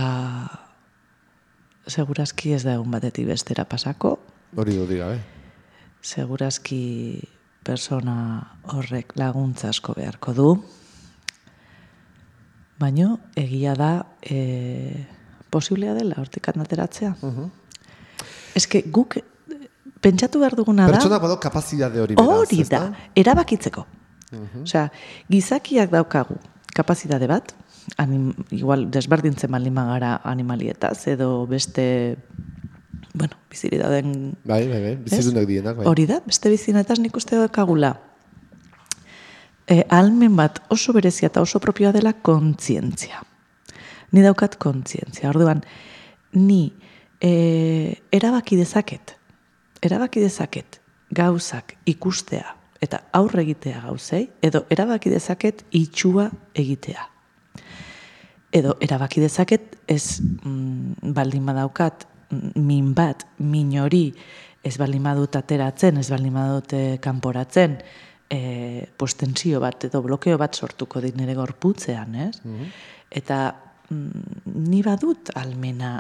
segurazki 1.88 2.52
ez 2.52 2.64
da 2.66 2.74
egun 2.76 2.92
batetik 2.92 3.28
bestera 3.30 3.64
pasako, 3.64 4.18
Hori 4.58 4.76
dut 4.76 4.90
gabe. 4.90 5.20
segurazki 6.02 7.22
persona 7.68 8.18
horrek 8.74 9.16
laguntza 9.20 9.72
asko 9.74 9.96
beharko 9.98 10.34
du. 10.38 10.50
Baino 12.80 13.18
egia 13.36 13.74
da 13.76 13.92
e, 14.22 15.06
posiblea 15.52 15.96
dela 15.98 16.22
hortik 16.22 16.48
ateratzea. 16.54 17.16
Mhm. 17.22 17.50
Eske 18.58 18.84
guk 18.94 19.18
pentsatu 20.02 20.40
behar 20.40 20.56
duguna 20.56 20.86
da 20.88 20.96
Pertsona 20.96 21.20
bado 21.20 21.40
kapazidade 21.40 22.02
hori 22.02 22.16
beraz, 22.16 22.38
hori 22.38 22.62
ezta? 22.62 22.80
da, 22.80 23.08
erabakitzeko. 23.16 23.86
Osea, 24.62 24.90
gizakiak 25.32 25.92
daukagu 25.92 26.36
kapazitate 26.76 27.28
bat, 27.30 27.54
anim, 27.98 28.34
igual 28.52 28.86
desberdintzen 28.92 29.52
baldin 29.52 29.76
gara 29.76 30.18
animalietaz, 30.24 31.08
edo 31.08 31.48
beste, 31.48 32.18
bueno, 33.18 33.38
biziri 33.52 33.80
dauden 33.82 34.36
Bai, 34.48 34.64
bai, 34.70 34.82
bai, 34.84 34.96
bizidunak 35.04 35.48
dienak, 35.50 35.80
bai. 35.80 35.88
Hori 35.90 36.06
da, 36.10 36.20
beste 36.26 36.52
bizinetaz 36.54 37.00
nik 37.04 37.16
uste 37.18 37.38
daukagula. 37.40 37.96
E, 39.68 39.82
almen 39.92 40.36
bat 40.38 40.62
oso 40.72 40.94
berezia 40.96 41.28
eta 41.28 41.44
oso 41.44 41.60
propioa 41.60 41.92
dela 41.96 42.14
kontzientzia. 42.14 43.24
Ni 44.16 44.24
daukat 44.24 44.56
kontzientzia. 44.62 45.30
Orduan, 45.34 45.64
ni 46.38 46.72
e, 47.20 47.32
erabaki 48.16 48.60
dezaket, 48.60 49.18
erabaki 49.84 50.24
dezaket 50.24 50.80
gauzak 51.12 51.76
ikustea 51.88 52.54
eta 52.84 53.02
aurre 53.18 53.42
egitea 53.42 53.82
gauzei, 53.88 54.28
edo 54.46 54.66
erabaki 54.70 55.10
dezaket 55.10 55.64
itxua 55.76 56.28
egitea. 56.56 57.08
Edo 58.54 58.76
erabaki 58.82 59.22
dezaket 59.22 59.76
ez 59.90 60.20
mm, 60.22 61.14
baldin 61.16 61.46
badaukat 61.46 62.06
min 62.56 62.94
bat, 62.94 63.26
min 63.40 63.72
hori 63.80 64.10
ez 64.64 64.76
baldin 64.78 65.04
badut 65.04 65.38
ateratzen, 65.40 65.98
ez 66.02 66.10
baldin 66.12 66.36
badut 66.36 66.74
eh, 66.76 66.98
kanporatzen, 67.02 67.78
e, 68.30 68.88
pues 68.98 69.16
tensio 69.16 69.62
bat 69.64 69.88
edo 69.88 70.02
blokeo 70.04 70.38
bat 70.38 70.56
sortuko 70.56 71.02
dit 71.04 71.16
nire 71.16 71.36
gorputzean, 71.38 72.16
ez? 72.28 72.36
Eta 73.10 73.40
mm, 73.90 74.54
ni 74.68 74.82
badut 74.84 75.32
almena 75.40 75.96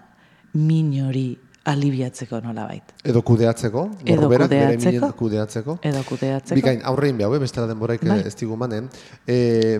min 0.60 0.92
hori 1.06 1.30
alibiatzeko 1.68 2.40
nolabait. 2.44 2.94
Edo 3.04 3.22
kudeatzeko, 3.28 3.84
Edo 4.08 4.30
bere 4.32 4.48
kudeatzeko. 4.48 5.10
kudeatzeko. 5.20 5.80
Edo 5.84 6.04
kudeatzeko. 6.08 6.56
Bikain, 6.56 6.80
aurrein 6.88 7.18
behau, 7.20 7.34
eh? 7.36 7.42
bestela 7.44 7.68
denboraik 7.68 8.06
Bai. 8.08 8.22
ez 8.28 8.36
digu 8.40 8.56
manen. 8.60 8.88
E, 9.28 9.80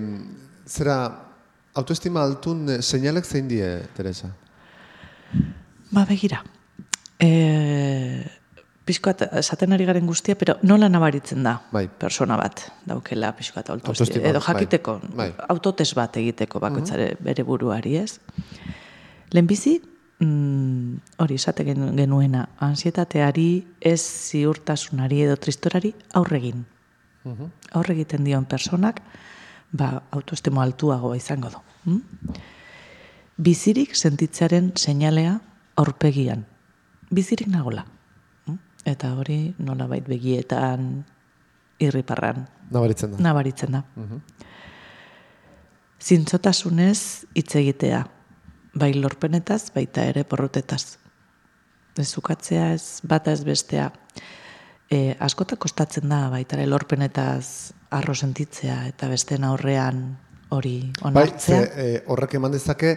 zera, 0.68 0.98
autoestima 1.80 2.26
altun 2.28 2.68
eh, 2.76 2.82
seinalek 2.82 3.26
zein 3.26 3.48
die, 3.48 3.70
Teresa? 3.96 4.34
Ba, 5.92 6.06
begira. 6.06 6.44
E, 7.20 8.26
pixkoat, 8.88 9.22
esaten 9.40 9.74
ari 9.74 9.86
garen 9.88 10.06
guztia, 10.08 10.36
pero 10.38 10.58
nola 10.64 10.88
nabaritzen 10.90 11.44
da 11.44 11.58
Bai. 11.72 11.88
persona 11.88 12.38
bat 12.40 12.66
daukela 12.86 13.34
pixkoat. 13.36 13.70
Autoestima, 13.74 14.28
Edo 14.30 14.40
bai. 14.40 14.48
jakiteko, 14.54 15.00
Bai. 15.16 15.34
autotes 15.50 15.94
bat 15.96 16.16
egiteko 16.18 16.60
bakoitzare 16.64 17.16
bere 17.20 17.44
buruari, 17.44 17.98
ez? 17.98 18.20
Lehenbizi, 19.32 19.82
mm, 20.20 20.94
hori 21.18 21.36
esate 21.36 21.64
gen- 21.66 21.96
genuena, 21.98 22.48
ansietateari, 22.60 23.68
ez 23.82 24.02
ziurtasunari 24.02 25.22
edo 25.24 25.36
tristorari 25.38 25.94
aurregin. 26.14 26.66
Aurre 27.74 27.94
egiten 27.94 28.24
dion 28.24 28.46
personak, 28.46 29.02
ba, 29.72 30.04
autoestimo 30.12 30.62
altuagoa 30.62 31.18
izango 31.18 31.50
du. 31.50 31.58
Mm? 31.92 32.02
Bizirik 33.38 33.96
sentitzearen 33.96 34.72
seinalea 34.80 35.42
aurpegian. 35.78 36.46
Bizirik 37.14 37.48
nagola. 37.48 37.86
Mm? 38.48 38.58
Eta 38.86 39.14
hori 39.16 39.54
nolabait 39.60 40.06
begietan, 40.08 41.06
irriparran, 41.80 42.48
Nabaritzen 42.72 43.12
da. 43.14 43.18
nabaritzen 43.24 43.72
da. 43.78 43.84
Zintzotasunez 46.04 47.26
hitz 47.36 47.56
egitea, 47.58 48.04
bai 48.78 48.92
lorpenetaz, 48.94 49.70
baita 49.76 50.04
ere 50.06 50.24
porrotetaz. 50.30 50.98
Ez 51.98 52.12
ukatzea 52.20 52.72
ez 52.76 53.02
bata 53.10 53.32
ez 53.34 53.42
bestea. 53.48 53.88
E, 54.92 55.16
askota 55.20 55.58
kostatzen 55.60 56.08
da 56.10 56.28
baita 56.32 56.56
ere 56.56 56.68
lorpenetaz 56.70 57.74
arro 57.92 58.14
sentitzea 58.16 58.86
eta 58.88 59.10
besteen 59.12 59.44
aurrean 59.44 60.04
hori 60.54 60.92
Bai, 61.02 61.10
onartzea. 61.12 61.58
ze, 61.62 61.72
eh, 61.76 62.04
horrek 62.08 62.36
eman 62.40 62.52
dezake 62.54 62.94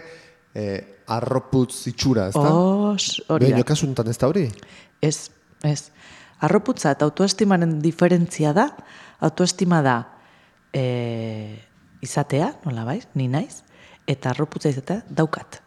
eh, 0.55 1.01
arroputz 1.11 1.87
itxura, 1.91 2.29
ez 2.29 2.35
da? 2.35 2.51
Os, 2.53 3.21
hori 3.27 3.49
da. 3.49 3.55
Behin 3.55 3.67
kasuntan 3.67 4.09
ez 4.11 4.17
da 4.19 4.29
hori? 4.31 4.47
Ez, 5.01 5.29
ez. 5.67 5.91
Arroputza 6.41 6.93
eta 6.95 7.05
autoestimaren 7.05 7.79
diferentzia 7.83 8.53
da, 8.57 8.69
autoestima 9.21 9.81
da 9.85 9.97
e, 10.73 11.57
izatea, 12.01 12.49
nola 12.65 12.85
baiz, 12.87 13.05
ni 13.15 13.27
naiz, 13.29 13.61
eta 14.09 14.31
arroputza 14.31 14.71
izatea 14.71 15.03
daukat. 15.09 15.61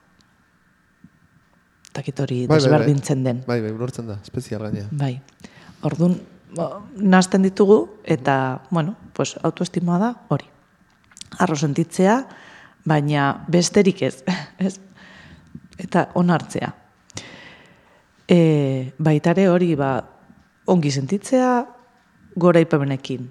Takit 1.94 2.24
hori 2.24 2.40
desberdintzen 2.50 3.22
den. 3.22 3.44
Bai, 3.46 3.60
bai, 3.62 3.70
ulertzen 3.70 4.08
da, 4.10 4.18
espezial 4.26 4.64
gainea. 4.66 4.88
Bai. 4.90 5.12
Orduan, 5.86 6.16
bo, 6.56 6.66
nahasten 6.98 7.46
ditugu, 7.46 7.78
eta, 8.02 8.64
bueno, 8.74 8.96
pues, 9.14 9.36
autoestimoa 9.46 10.00
da 10.02 10.10
hori. 10.34 10.50
Arro 11.38 11.54
sentitzea, 11.54 12.18
baina 12.84 13.44
besterik 13.48 14.02
ez. 14.02 14.16
ez? 14.66 14.78
Eta 15.78 16.08
onartzea. 16.14 16.70
E, 18.28 18.38
baitare 18.98 19.48
hori, 19.50 19.74
ba, 19.76 19.96
ongi 20.70 20.90
sentitzea, 20.90 21.50
goraipenekin. 22.40 23.26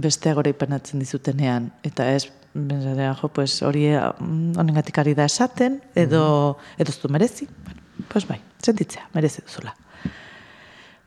Bestea 0.00 0.34
goraipenatzen 0.34 1.02
dizutenean. 1.02 1.70
Eta 1.86 2.08
ez, 2.10 2.26
benzarea, 2.54 3.12
jo, 3.20 3.30
pues, 3.34 3.60
hori 3.62 3.86
mm, 3.92 4.56
honengatik 4.58 4.98
ari 5.02 5.14
da 5.14 5.28
esaten, 5.30 5.80
edo, 5.94 6.24
edo 6.78 6.90
ez 6.90 7.00
du 7.02 7.12
merezi. 7.12 7.48
Bueno, 7.64 7.80
pues 8.10 8.26
bai, 8.26 8.40
sentitzea, 8.62 9.08
merezi 9.14 9.44
duzula 9.44 9.74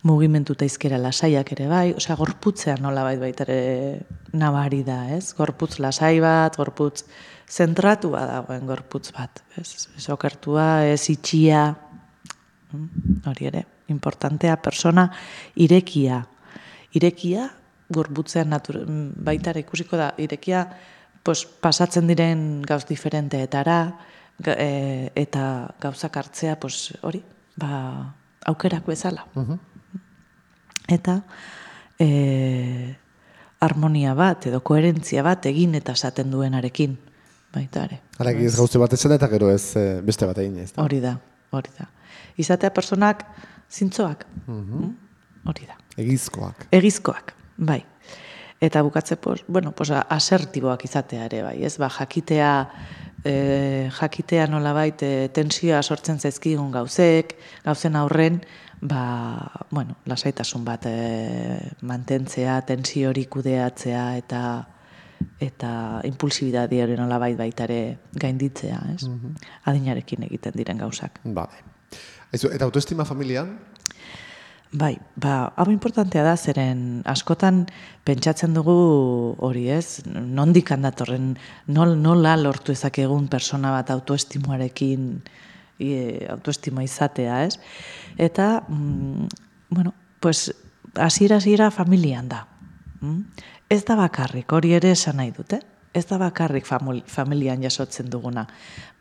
mugimendu 0.08 0.56
eta 0.56 0.68
izkera 0.68 1.00
lasaiak 1.02 1.52
ere 1.56 1.68
bai, 1.68 1.88
osea 1.98 2.16
gorputzean 2.20 2.82
nola 2.84 3.04
bait 3.08 3.20
baitare 3.20 3.58
nabari 4.38 4.84
da, 4.88 5.02
ez? 5.16 5.34
Gorputz 5.38 5.78
lasai 5.84 6.20
bat, 6.24 6.58
gorputz 6.60 7.04
zentratua 7.48 8.26
dagoen 8.28 8.66
gorputz 8.68 9.12
bat, 9.16 9.44
ez? 9.58 9.88
Ez 9.96 10.10
okertua, 10.12 10.86
ez 10.86 11.10
itxia, 11.10 11.76
Mm, 12.72 13.22
hori 13.26 13.48
ere, 13.48 13.64
importantea, 13.88 14.58
persona 14.60 15.08
irekia. 15.56 16.26
Irekia, 16.98 17.48
gorputzean 17.90 18.50
natur, 18.52 18.82
mm, 18.84 19.24
baitare 19.24 19.64
ikusiko 19.64 19.98
da, 19.98 20.12
irekia 20.18 20.68
pues, 21.24 21.46
pasatzen 21.46 22.08
diren 22.08 22.62
gauz 22.62 22.86
diferenteetara, 22.88 23.80
e, 24.46 25.12
eta 25.16 25.74
gauzak 25.80 26.18
hartzea, 26.18 26.56
pues, 26.60 26.94
hori, 27.02 27.24
ba, 27.56 28.14
aukerak 28.48 28.86
bezala. 28.86 29.26
Eta 30.88 31.22
e, 32.00 32.96
harmonia 33.60 34.14
bat 34.16 34.48
edo 34.48 34.62
koherentzia 34.64 35.24
bat 35.24 35.46
egin 35.46 35.76
eta 35.76 35.92
esaten 35.92 36.32
duenarekin. 36.32 36.96
Baita 37.56 37.86
ere. 37.88 38.02
Hala, 38.20 38.32
ez 38.32 38.56
gauze 38.58 38.80
bat 38.82 38.94
esan 38.94 39.16
eta 39.16 39.30
gero 39.32 39.50
ez 39.54 39.76
eh, 39.80 40.00
beste 40.06 40.28
bat 40.30 40.38
egin 40.44 40.58
ez 40.64 40.72
da. 40.74 40.84
Hori 40.84 41.00
da, 41.04 41.16
hori 41.56 41.74
da. 41.78 41.88
Izatea 42.38 42.72
personak 42.76 43.24
zintzoak. 43.72 44.26
Mm? 44.48 44.90
Hori 45.48 45.68
da. 45.70 45.78
Egizkoak. 45.98 46.68
Egizkoak, 46.76 47.34
bai. 47.58 47.82
Eta 48.60 48.82
bukatze, 48.82 49.18
pues, 49.22 49.44
bueno, 49.48 49.72
pues, 49.72 49.92
asertiboak 49.92 50.84
izatea 50.86 51.26
ere, 51.30 51.44
bai, 51.46 51.58
ez? 51.64 51.76
Ba, 51.78 51.90
jakitea, 51.94 52.52
e, 53.24 53.34
jakitea 54.00 54.48
nolabait 54.50 55.04
e, 55.06 55.12
tensioa 55.34 55.84
sortzen 55.84 56.18
zaizkigun 56.20 56.72
gauzek, 56.74 57.36
gauzen 57.66 57.96
aurren, 57.96 58.42
ba, 58.82 59.66
bueno, 59.70 60.00
lasaitasun 60.10 60.66
bat 60.66 60.90
e, 60.90 60.96
mantentzea, 61.86 62.62
tensio 62.66 63.12
hori 63.14 63.28
kudeatzea 63.30 64.08
eta 64.24 64.42
eta 65.40 66.02
impulsibidadia 66.08 66.86
hori 66.86 66.98
nolabait 67.00 67.38
baita 67.38 67.66
ere 67.68 67.98
gainditzea, 68.14 68.82
ez? 68.96 69.08
Adinarekin 69.66 70.28
egiten 70.30 70.56
diren 70.58 70.78
gauzak. 70.78 71.20
Vale. 71.24 71.66
Aizu, 72.34 72.52
eta 72.52 72.66
autoestima 72.68 73.06
familian, 73.08 73.56
Bai, 74.68 74.98
ba, 75.16 75.54
hau 75.56 75.70
importantea 75.72 76.26
da, 76.26 76.34
zeren 76.36 77.02
askotan 77.08 77.62
pentsatzen 78.04 78.52
dugu 78.58 78.74
hori 79.40 79.70
ez, 79.72 80.02
nondik 80.06 80.74
handatorren, 80.76 81.38
nol, 81.72 81.96
nola 81.96 82.36
lortu 82.36 82.74
ezakegun 82.76 83.30
persona 83.32 83.72
bat 83.72 83.94
autoestimoarekin, 83.96 85.08
e, 85.80 85.94
autoestimoa 86.36 86.84
izatea, 86.84 87.46
ez? 87.48 87.56
Eta, 88.18 88.66
mm, 88.68 89.30
bueno, 89.70 89.94
pues, 90.20 90.52
hasiera 90.96 91.38
hasiera 91.38 91.72
familian 91.72 92.28
da. 92.28 92.44
Mm? 93.00 93.24
Ez 93.70 93.84
da 93.84 93.98
bakarrik, 94.00 94.52
hori 94.56 94.72
ere 94.78 94.94
esan 94.96 95.18
nahi 95.20 95.34
dute, 95.36 95.60
ez 95.94 96.06
da 96.08 96.18
bakarrik 96.22 96.66
familian 96.68 97.64
jasotzen 97.64 98.10
duguna, 98.10 98.46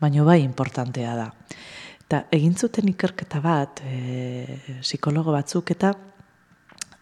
baina 0.01 0.23
bai 0.27 0.41
importantea 0.43 1.15
da. 1.15 1.27
Eta 2.07 2.23
egin 2.31 2.55
zuten 2.55 2.87
ikerketa 2.87 3.39
bat, 3.43 3.81
e, 3.83 4.57
psikologo 4.81 5.31
batzuk 5.35 5.71
eta 5.75 5.93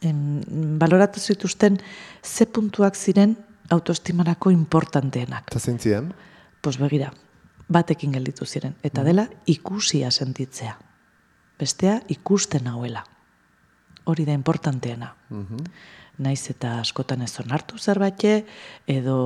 em, 0.01 0.41
baloratu 0.82 1.19
zituzten 1.19 1.78
ze 2.23 2.45
puntuak 2.45 2.95
ziren 2.95 3.36
autoestimarako 3.69 4.51
importanteenak. 4.51 5.49
Eta 5.49 5.60
zintzien? 5.60 6.12
Pues 6.62 6.78
begira, 6.82 7.12
batekin 7.69 8.13
gelditu 8.13 8.45
ziren. 8.45 8.75
Eta 8.84 9.04
dela, 9.04 9.28
ikusia 9.45 10.12
sentitzea. 10.12 10.78
Bestea, 11.60 11.99
ikusten 12.10 12.67
hauela. 12.67 13.06
Hori 14.06 14.25
da 14.25 14.34
importanteena. 14.34 15.15
Naiz 16.17 16.49
eta 16.49 16.80
askotan 16.80 17.21
ez 17.25 17.34
onartu 17.41 17.78
zerbait, 17.78 18.23
edo, 18.88 19.17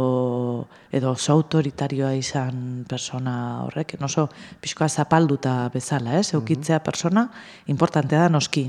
edo 0.92 1.12
oso 1.12 1.34
autoritarioa 1.36 2.16
izan 2.18 2.86
persona 2.90 3.36
horrek, 3.68 3.96
oso 4.02 4.30
pixkoa 4.62 4.90
zapalduta 4.90 5.70
bezala, 5.74 6.18
ez? 6.18 6.34
Eukitzea 6.34 6.80
persona, 6.84 7.28
importantea 7.68 8.26
da 8.26 8.30
noski. 8.30 8.66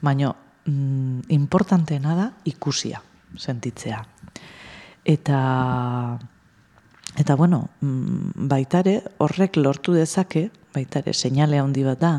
Baina, 0.00 0.30
mm, 0.64 1.26
importanteena 1.34 2.14
da 2.14 2.30
ikusia 2.44 3.02
sentitzea. 3.36 4.04
Eta 5.04 5.38
Eta 7.18 7.34
bueno, 7.34 7.70
mm, 7.80 8.46
baitare 8.46 9.00
horrek 9.18 9.56
lortu 9.56 9.92
dezake, 9.96 10.50
baitare 10.74 11.10
seinale 11.12 11.58
handi 11.58 11.82
bat 11.82 11.98
da, 11.98 12.12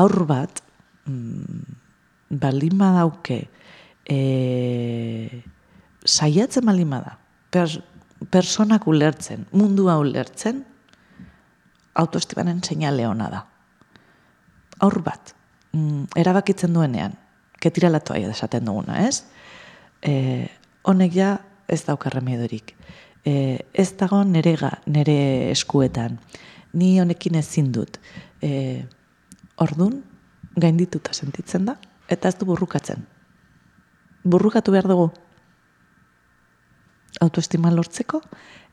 aur 0.00 0.14
bat 0.24 0.62
mm, 1.04 1.74
baldin 2.40 2.78
badauke 2.80 3.42
e, 4.08 5.42
saiatzen 6.04 6.66
baldin 6.66 6.90
bada, 6.90 7.16
per, 7.50 7.68
personak 8.30 8.86
ulertzen, 8.90 9.46
mundua 9.52 9.98
ulertzen, 10.02 10.64
autoestimanen 11.94 12.62
seinale 12.64 13.06
hona 13.06 13.28
da. 13.30 13.44
Aur 14.82 14.98
bat, 15.04 15.34
mm, 15.72 16.14
erabakitzen 16.16 16.72
duenean, 16.74 17.14
ketiralatu 17.62 18.16
aia 18.16 18.30
desaten 18.30 18.66
duguna, 18.66 19.04
ez? 19.06 19.24
E, 20.02 20.46
honek 20.88 21.14
ja 21.14 21.36
ez 21.70 21.84
daukar 21.86 22.14
remedorik 22.16 22.74
e, 23.24 23.64
ez 23.72 23.90
dago 23.98 24.22
nere, 24.24 24.54
ga, 24.60 24.72
nere 24.86 25.16
eskuetan. 25.52 26.18
Ni 26.78 26.94
honekin 27.00 27.38
ezin 27.40 27.70
dut. 27.74 27.98
E, 28.42 28.82
ordun 29.62 30.00
gaindituta 30.56 31.14
sentitzen 31.14 31.66
da, 31.68 31.76
eta 32.10 32.30
ez 32.30 32.38
du 32.40 32.48
burrukatzen. 32.48 33.04
Burrukatu 34.24 34.72
behar 34.72 34.88
dugu. 34.90 35.10
Autoestima 37.20 37.70
lortzeko, 37.70 38.22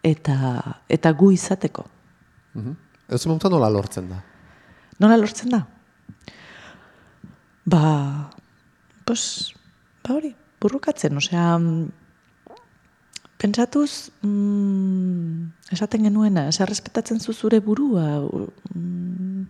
eta, 0.04 0.60
eta 0.90 1.12
gu 1.14 1.32
izateko. 1.38 1.86
Mm 2.54 2.86
Ez 3.10 3.26
momentan 3.26 3.50
nola 3.50 3.72
lortzen 3.74 4.06
da? 4.06 4.20
Nola 5.02 5.16
lortzen 5.18 5.50
da? 5.50 5.64
Ba, 7.66 8.30
pues, 9.02 9.24
ba 10.06 10.14
hori, 10.14 10.30
burrukatzen, 10.62 11.18
osea, 11.18 11.58
Pentsatuz, 13.40 14.12
mm, 14.22 15.72
esaten 15.72 16.04
genuena, 16.04 16.50
ez 16.50 16.60
errespetatzen 16.60 17.22
zu 17.24 17.34
zure 17.34 17.62
burua. 17.64 18.20
Mm, 18.76 19.46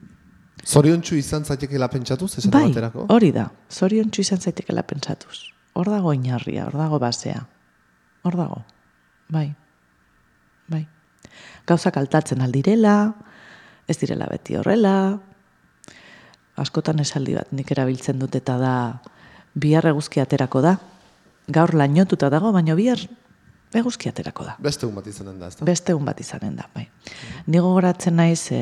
Zoriontsu 0.69 1.15
izan 1.17 1.45
zaitekela 1.45 1.87
pentsatuz, 1.89 2.35
esaten 2.37 2.53
bai, 2.53 2.67
baterako? 2.69 3.07
hori 3.09 3.31
da, 3.33 3.47
zoriontsu 3.71 4.21
izan 4.21 4.39
zaitekela 4.39 4.83
pentsatuz. 4.83 5.39
Hor 5.79 5.87
dago 5.87 6.11
inarria, 6.11 6.65
hor 6.67 6.75
dago 6.75 6.99
basea. 6.99 7.45
Hor 8.27 8.35
dago, 8.35 8.63
bai, 9.31 9.47
bai. 10.67 10.83
Gauzak 11.69 11.95
altatzen 12.01 12.43
aldirela, 12.43 13.13
ez 13.87 13.95
direla 14.01 14.27
beti 14.27 14.57
horrela, 14.59 14.93
askotan 16.59 16.99
esaldi 16.99 17.37
bat 17.37 17.53
nik 17.55 17.71
erabiltzen 17.71 18.19
dut 18.19 18.35
eta 18.35 18.57
da 18.59 18.73
bihar 19.55 19.87
eguzki 19.93 20.19
aterako 20.19 20.61
da. 20.65 20.75
Gaur 21.49 21.73
lainotuta 21.79 22.29
dago, 22.29 22.51
baina 22.51 22.75
bihar 22.75 23.01
eguzki 23.79 24.09
aterako 24.09 24.49
da. 24.49 24.57
Beste 24.59 24.85
un 24.89 24.97
bat 24.97 25.07
izanen 25.07 25.39
da, 25.39 25.47
ezta? 25.47 25.65
Beste 25.65 25.95
un 25.95 26.05
bat 26.05 26.19
izanen 26.19 26.57
da, 26.59 26.67
bai. 26.75 26.89
Ni 27.47 27.61
gogoratzen 27.61 28.19
naiz 28.19 28.49
e, 28.51 28.61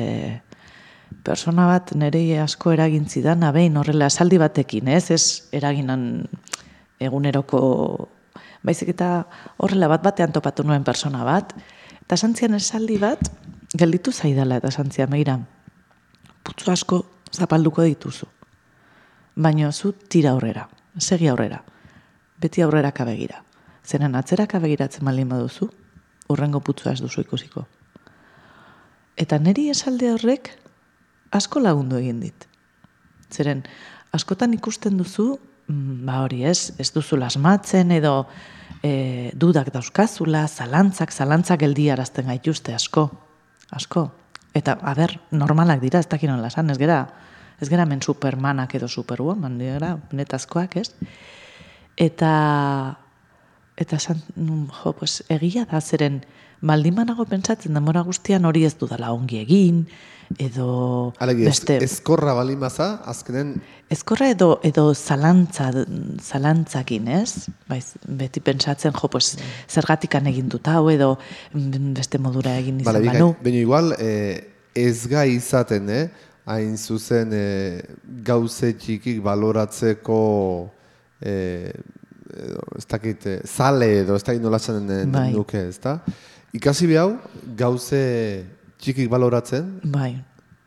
persona 1.24 1.66
bat 1.68 1.92
nire 1.98 2.22
asko 2.44 2.72
eragin 2.76 3.08
zidan, 3.08 3.42
abein 3.42 3.76
horrela 3.76 4.08
esaldi 4.12 4.38
batekin, 4.40 4.88
ez? 4.94 5.10
Ez 5.10 5.24
eraginan 5.56 6.28
eguneroko 7.00 7.60
baizik 8.62 8.90
eta 8.94 9.26
horrela 9.58 9.88
bat 9.88 10.02
batean 10.02 10.32
topatu 10.32 10.64
nuen 10.66 10.84
persona 10.84 11.24
bat, 11.24 11.54
eta 12.02 12.16
santzian 12.16 12.54
esaldi 12.58 12.98
bat, 12.98 13.30
gelditu 13.78 14.12
zaidala 14.12 14.58
eta 14.58 14.70
santzian, 14.70 15.10
meira, 15.10 15.38
putzu 16.42 16.70
asko 16.72 17.02
zapalduko 17.32 17.84
dituzu. 17.86 18.26
Baina 19.36 19.72
zu 19.72 19.92
tira 19.92 20.32
aurrera, 20.34 20.68
segi 20.98 21.28
aurrera, 21.28 21.62
beti 22.40 22.62
aurrera 22.62 22.92
kabegira. 22.92 23.44
Zeren 23.86 24.16
atzeraka 24.18 24.58
begiratzen 24.58 25.04
malin 25.04 25.28
baduzu, 25.28 25.70
urrengo 26.28 26.60
putzua 26.60 26.92
ez 26.92 27.00
duzu 27.00 27.22
ikusiko. 27.22 27.64
Eta 29.16 29.38
neri 29.38 29.68
esalde 29.70 30.10
horrek 30.12 30.50
asko 31.34 31.60
lagundu 31.60 31.98
egin 31.98 32.20
dit. 32.20 32.46
Zeren, 33.30 33.64
askotan 34.12 34.54
ikusten 34.56 34.98
duzu, 35.00 35.38
ba 35.68 36.22
hori 36.24 36.44
ez, 36.48 36.72
ez 36.80 36.88
duzu 36.94 37.18
lasmatzen 37.20 37.92
edo 37.92 38.12
e, 38.82 39.30
dudak 39.36 39.70
dauzkazula, 39.74 40.46
zalantzak, 40.48 41.12
zalantzak 41.12 41.60
geldi 41.60 41.90
arazten 41.92 42.30
gaituzte 42.30 42.74
asko, 42.74 43.08
asko. 43.76 44.08
Eta, 44.56 44.78
a 44.80 44.94
ber, 44.96 45.18
normalak 45.30 45.82
dira, 45.82 46.00
ez 46.00 46.08
dakit 46.08 46.30
nola 46.30 46.48
esan, 46.48 46.70
ez 46.72 46.78
gera, 46.80 47.02
ez 47.60 47.68
gera 47.68 47.84
men 47.86 48.00
supermanak 48.02 48.74
edo 48.78 48.88
superwoman, 48.88 49.58
dira, 49.60 49.96
netazkoak, 50.16 50.78
ez? 50.80 50.88
Eta 51.98 52.32
eta 53.78 53.98
san, 54.02 54.22
jo, 54.34 54.92
pues, 54.98 55.22
egia 55.30 55.64
da 55.70 55.80
zeren 55.80 56.22
baldin 56.60 56.94
banago 56.98 57.26
pentsatzen 57.28 57.74
demora 57.74 58.02
guztian 58.06 58.44
hori 58.48 58.64
ez 58.66 58.74
dudala 58.78 59.12
ongi 59.14 59.40
egin, 59.42 59.84
edo 60.36 61.14
Alegi, 61.24 61.46
beste... 61.48 61.78
ezkorra 61.84 62.34
balin 62.36 62.60
baza, 62.60 62.98
azkenen... 63.08 63.54
Ezkorra 63.88 64.28
edo, 64.34 64.58
edo 64.66 64.90
zalantza, 64.92 65.70
zalantzakin, 66.20 67.08
ez? 67.22 67.48
Baiz, 67.70 67.94
beti 68.04 68.42
pentsatzen, 68.44 68.92
jo, 68.92 69.08
pues, 69.08 69.38
zergatikan 69.70 70.28
egin 70.28 70.50
dut 70.52 70.68
hau, 70.68 70.90
edo 70.92 71.14
beste 71.96 72.20
modura 72.20 72.58
egin 72.60 72.82
izan 72.82 72.92
Bale, 72.92 73.06
banu. 73.08 73.32
Baina 73.40 73.62
igual, 73.62 73.94
eh, 73.96 74.44
ez 74.76 75.06
gai 75.08 75.30
izaten, 75.38 75.88
eh? 75.88 76.08
hain 76.48 76.76
zuzen 76.80 77.32
eh, 77.36 77.82
gauze 78.24 78.72
txikik 78.80 79.20
baloratzeko 79.24 80.20
eh, 81.20 81.72
edo, 82.38 82.64
ez 82.78 82.86
dakit, 82.88 83.26
zale 83.44 83.90
edo 84.02 84.16
ez 84.16 84.24
dakit 84.24 84.44
nola 84.44 84.60
zen 84.60 84.88
eh, 84.94 85.04
Bai. 85.12 85.30
nuke, 85.34 85.66
ez 85.68 85.78
da? 85.84 85.98
Ikasi 86.56 86.86
behau, 86.88 87.18
gauze 87.56 88.00
txikik 88.80 89.08
baloratzen, 89.12 89.80
Bai, 89.84 90.14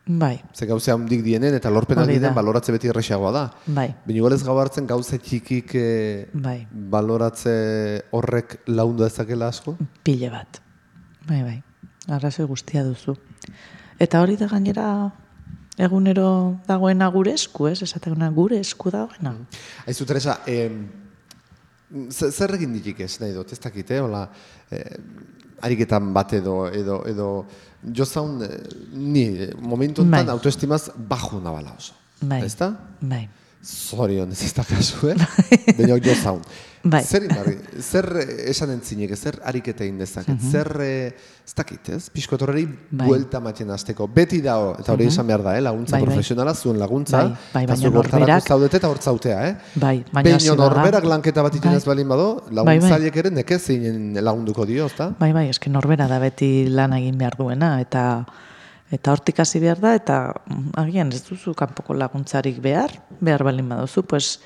bai, 0.05 0.35
ze 0.53 0.65
gauze 0.69 0.91
handik 0.91 1.23
dienen 1.25 1.55
eta 1.57 1.71
lorpen 1.73 1.97
Hori 1.97 2.13
handien 2.17 2.27
da. 2.29 2.33
baloratze 2.35 2.71
beti 2.75 2.89
erresagoa 2.91 3.31
da. 3.31 3.43
bai, 3.65 3.87
Baina 4.05 4.17
igual 4.19 4.33
ez 4.35 4.43
gau 4.43 4.57
hartzen 4.59 4.85
gauze 4.87 5.17
txikik 5.17 5.73
eh, 5.79 6.27
bai, 6.33 6.67
baloratze 6.71 8.03
horrek 8.11 8.59
laundu 8.67 9.05
ezakela 9.07 9.47
asko? 9.47 9.77
pile 10.03 10.29
bat. 10.29 10.61
Bai, 11.27 11.41
bai, 11.43 11.57
arrazoi 12.09 12.45
guztia 12.49 12.83
duzu. 12.83 13.15
Eta 14.01 14.21
hori 14.21 14.35
da 14.37 14.47
gainera 14.49 15.11
egunero 15.81 16.59
dagoena 16.67 17.07
gure 17.09 17.33
esku, 17.33 17.67
ez? 17.69 17.81
Esateguna 17.81 18.29
gure 18.29 18.59
esku 18.59 18.91
dagoena. 18.91 19.33
Aizu, 19.87 20.05
Teresa, 20.05 20.41
eh, 20.45 20.69
zer 22.11 22.53
egin 22.57 22.73
ditik 22.73 22.99
ez 23.05 23.15
nahi 23.21 23.33
dut, 23.33 23.51
ez 23.53 23.59
dakit, 23.59 23.91
eh? 23.91 24.01
Ola, 24.01 24.27
eh, 24.69 24.97
ariketan 25.61 26.13
bat 26.13 26.33
edo, 26.33 26.55
edo, 26.67 27.01
edo, 27.07 27.27
jo 27.97 28.05
zaun, 28.05 28.41
eh, 28.43 28.57
ni, 28.93 29.25
eh, 29.45 29.53
momentu 29.59 30.01
enten 30.05 30.25
Bai. 30.25 30.33
autoestimaz 30.33 30.89
baju 30.95 31.41
nabala 31.43 31.75
oso. 31.77 31.93
Bai. 32.21 32.43
Ez 32.45 32.55
da? 32.55 32.73
Bai. 33.01 33.27
Zorion 33.61 34.31
ez 34.31 34.41
ez 34.43 34.53
da 34.53 34.63
kasu, 34.65 35.11
eh? 35.13 35.15
Baina 35.77 35.97
jo 35.97 36.15
zaun. 36.15 36.41
Bai. 36.83 37.03
Zer 37.05 37.23
inbarri, 37.27 37.57
zer 37.77 38.07
eh, 38.23 38.49
esan 38.49 38.71
entzinek, 38.73 39.11
zer 39.15 39.35
ariketa 39.45 39.83
egin 39.85 39.99
dezaket, 40.01 40.39
zer, 40.49 40.69
eh, 40.81 41.13
ez 41.45 41.53
dakit, 41.53 41.89
ez? 41.93 42.09
Piskot 42.09 42.41
horreri 42.41 42.63
Bai. 42.89 43.05
buelta 43.07 43.39
maten 43.39 43.69
azteko. 43.69 44.07
Beti 44.09 44.39
dao, 44.41 44.71
eta 44.81 44.95
hori 44.95 45.05
esan 45.11 45.27
behar 45.29 45.43
da, 45.45 45.53
eh? 45.57 45.61
Laguntza 45.61 45.95
Bai, 45.97 46.01
bai. 46.01 46.09
profesionala, 46.09 46.55
zuen 46.55 46.79
laguntza, 46.81 47.21
Bai, 47.21 47.35
bai, 47.53 47.65
baina 47.67 47.89
norberak- 47.93 48.47
zaudete 48.47 48.77
eta 48.81 48.89
hor 48.89 48.97
zautea, 48.97 49.47
eh? 49.49 49.55
Bai, 49.75 50.03
baina 50.11 50.37
norberak 50.57 51.05
lanketa 51.05 51.43
bat 51.45 51.55
iten 51.55 51.73
ez 51.77 51.83
Bai. 51.85 51.93
balin 51.95 52.09
bado, 52.09 52.29
laguntzaiek 52.49 53.15
ere 53.15 53.29
nekez 53.29 53.61
zeinen 53.61 54.15
lagunduko 54.23 54.65
dio, 54.65 54.87
ezta? 54.87 55.11
Bai, 55.19 55.31
bai, 55.33 55.49
eske 55.49 55.69
norbera 55.69 56.07
da 56.07 56.17
beti 56.19 56.65
lan 56.69 56.93
egin 56.97 57.17
behar 57.17 57.37
duena, 57.37 57.79
eta 57.81 58.25
eta 58.91 59.13
hortik 59.13 59.37
hasi 59.39 59.59
behar 59.63 59.79
da, 59.79 59.93
eta 59.95 60.33
mm, 60.49 60.73
agian 60.81 61.13
ez 61.13 61.21
duzu 61.23 61.53
kanpoko 61.55 61.93
laguntzarik 61.93 62.57
behar, 62.59 62.91
behar 63.21 63.43
balin 63.47 63.69
baduzu, 63.69 64.03
pues 64.03 64.41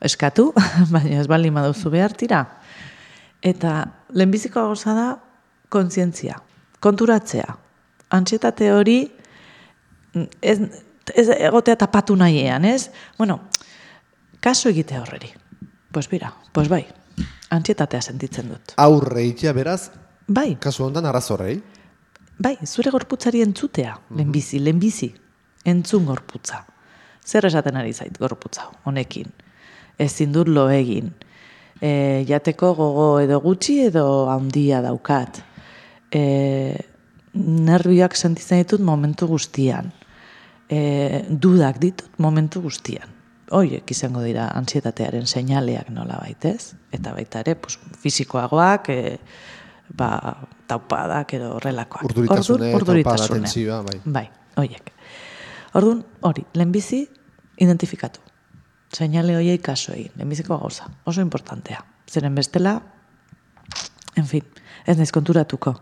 eskatu, 0.00 0.50
baina 0.94 1.20
ez 1.20 1.26
balin 1.28 1.54
baduzu 1.54 1.90
behar 1.92 2.14
tira. 2.16 2.44
Eta 3.42 3.86
lehenbiziko 4.12 4.60
gauza 4.68 4.94
da 4.96 5.08
kontzientzia, 5.72 6.36
konturatzea. 6.80 7.56
Antsietate 8.16 8.72
hori 8.74 8.98
mm, 10.14 10.24
ez, 10.42 10.58
ez 11.14 11.28
egotea 11.36 11.76
tapatu 11.78 12.16
nahiean, 12.16 12.64
ez? 12.64 12.90
Bueno, 13.18 13.40
kaso 14.40 14.68
egite 14.68 14.98
horreri. 14.98 15.30
Pues 15.90 16.08
bira, 16.08 16.32
pues 16.52 16.68
bai, 16.70 16.84
antxietatea 17.50 18.00
sentitzen 18.02 18.48
dut. 18.52 18.74
Aurre 18.78 19.24
itia 19.26 19.52
beraz, 19.56 19.90
Bai, 20.30 20.54
kasu 20.62 20.84
honetan 20.84 21.08
arrazorrei. 21.10 21.56
bai, 22.38 22.52
zure 22.64 22.90
gorputzari 22.94 23.40
entzutea, 23.42 23.96
lehenbizi, 24.14 24.60
lehenbizi, 24.62 25.08
entzun 25.66 26.04
gorputza. 26.06 26.60
Zer 27.26 27.46
esaten 27.48 27.76
ari 27.76 27.92
zait 27.92 28.14
gorputza 28.18 28.68
honekin. 28.86 29.26
Ezin 30.00 30.32
dut 30.32 30.48
lo 30.48 30.68
egin. 30.72 31.12
E, 31.80 32.24
jateko 32.28 32.72
gogo 32.76 33.06
edo 33.20 33.40
gutxi 33.44 33.78
edo 33.86 34.04
handia 34.32 34.80
daukat. 34.84 35.42
E, 36.12 36.22
nervioak 37.34 38.16
sentitzen 38.16 38.64
ditut 38.64 38.82
momentu 38.84 39.28
guztian. 39.30 39.92
E, 40.70 40.80
dudak 41.28 41.80
ditut 41.82 42.18
momentu 42.22 42.62
guztian. 42.64 43.08
Hoiek 43.50 43.90
izango 43.90 44.22
dira 44.22 44.46
antsietatearen 44.54 45.26
seinaleak 45.26 45.88
nola 45.90 46.20
baitez. 46.22 46.74
Eta 46.94 47.12
baita 47.16 47.40
ere, 47.42 47.56
pues, 47.58 47.78
fizikoagoak, 48.02 48.90
e, 48.94 49.16
ba, 49.96 50.10
taupadak 50.70 51.34
edo 51.34 51.56
horrelakoak. 51.56 52.04
Urduritasune, 52.06 52.72
Ordu- 52.78 52.94
taupada, 52.94 53.26
tentsioa, 53.34 53.82
bai. 53.82 53.98
Bai, 54.04 54.26
hoiek. 54.60 54.92
Orduan, 55.74 56.04
hori, 56.26 56.44
lehenbizi 56.54 57.04
identifikatu. 57.58 58.22
Seinale 58.90 59.36
hoiei 59.38 59.58
kaso 59.62 59.92
egin, 59.94 60.10
lehenbiziko 60.16 60.58
gauza. 60.58 60.88
Oso 61.06 61.22
importantea. 61.22 61.84
Zeren 62.10 62.34
bestela, 62.34 62.80
en 64.16 64.26
fin, 64.26 64.46
ez 64.86 64.96
naiz 64.98 65.12
konturatuko. 65.14 65.76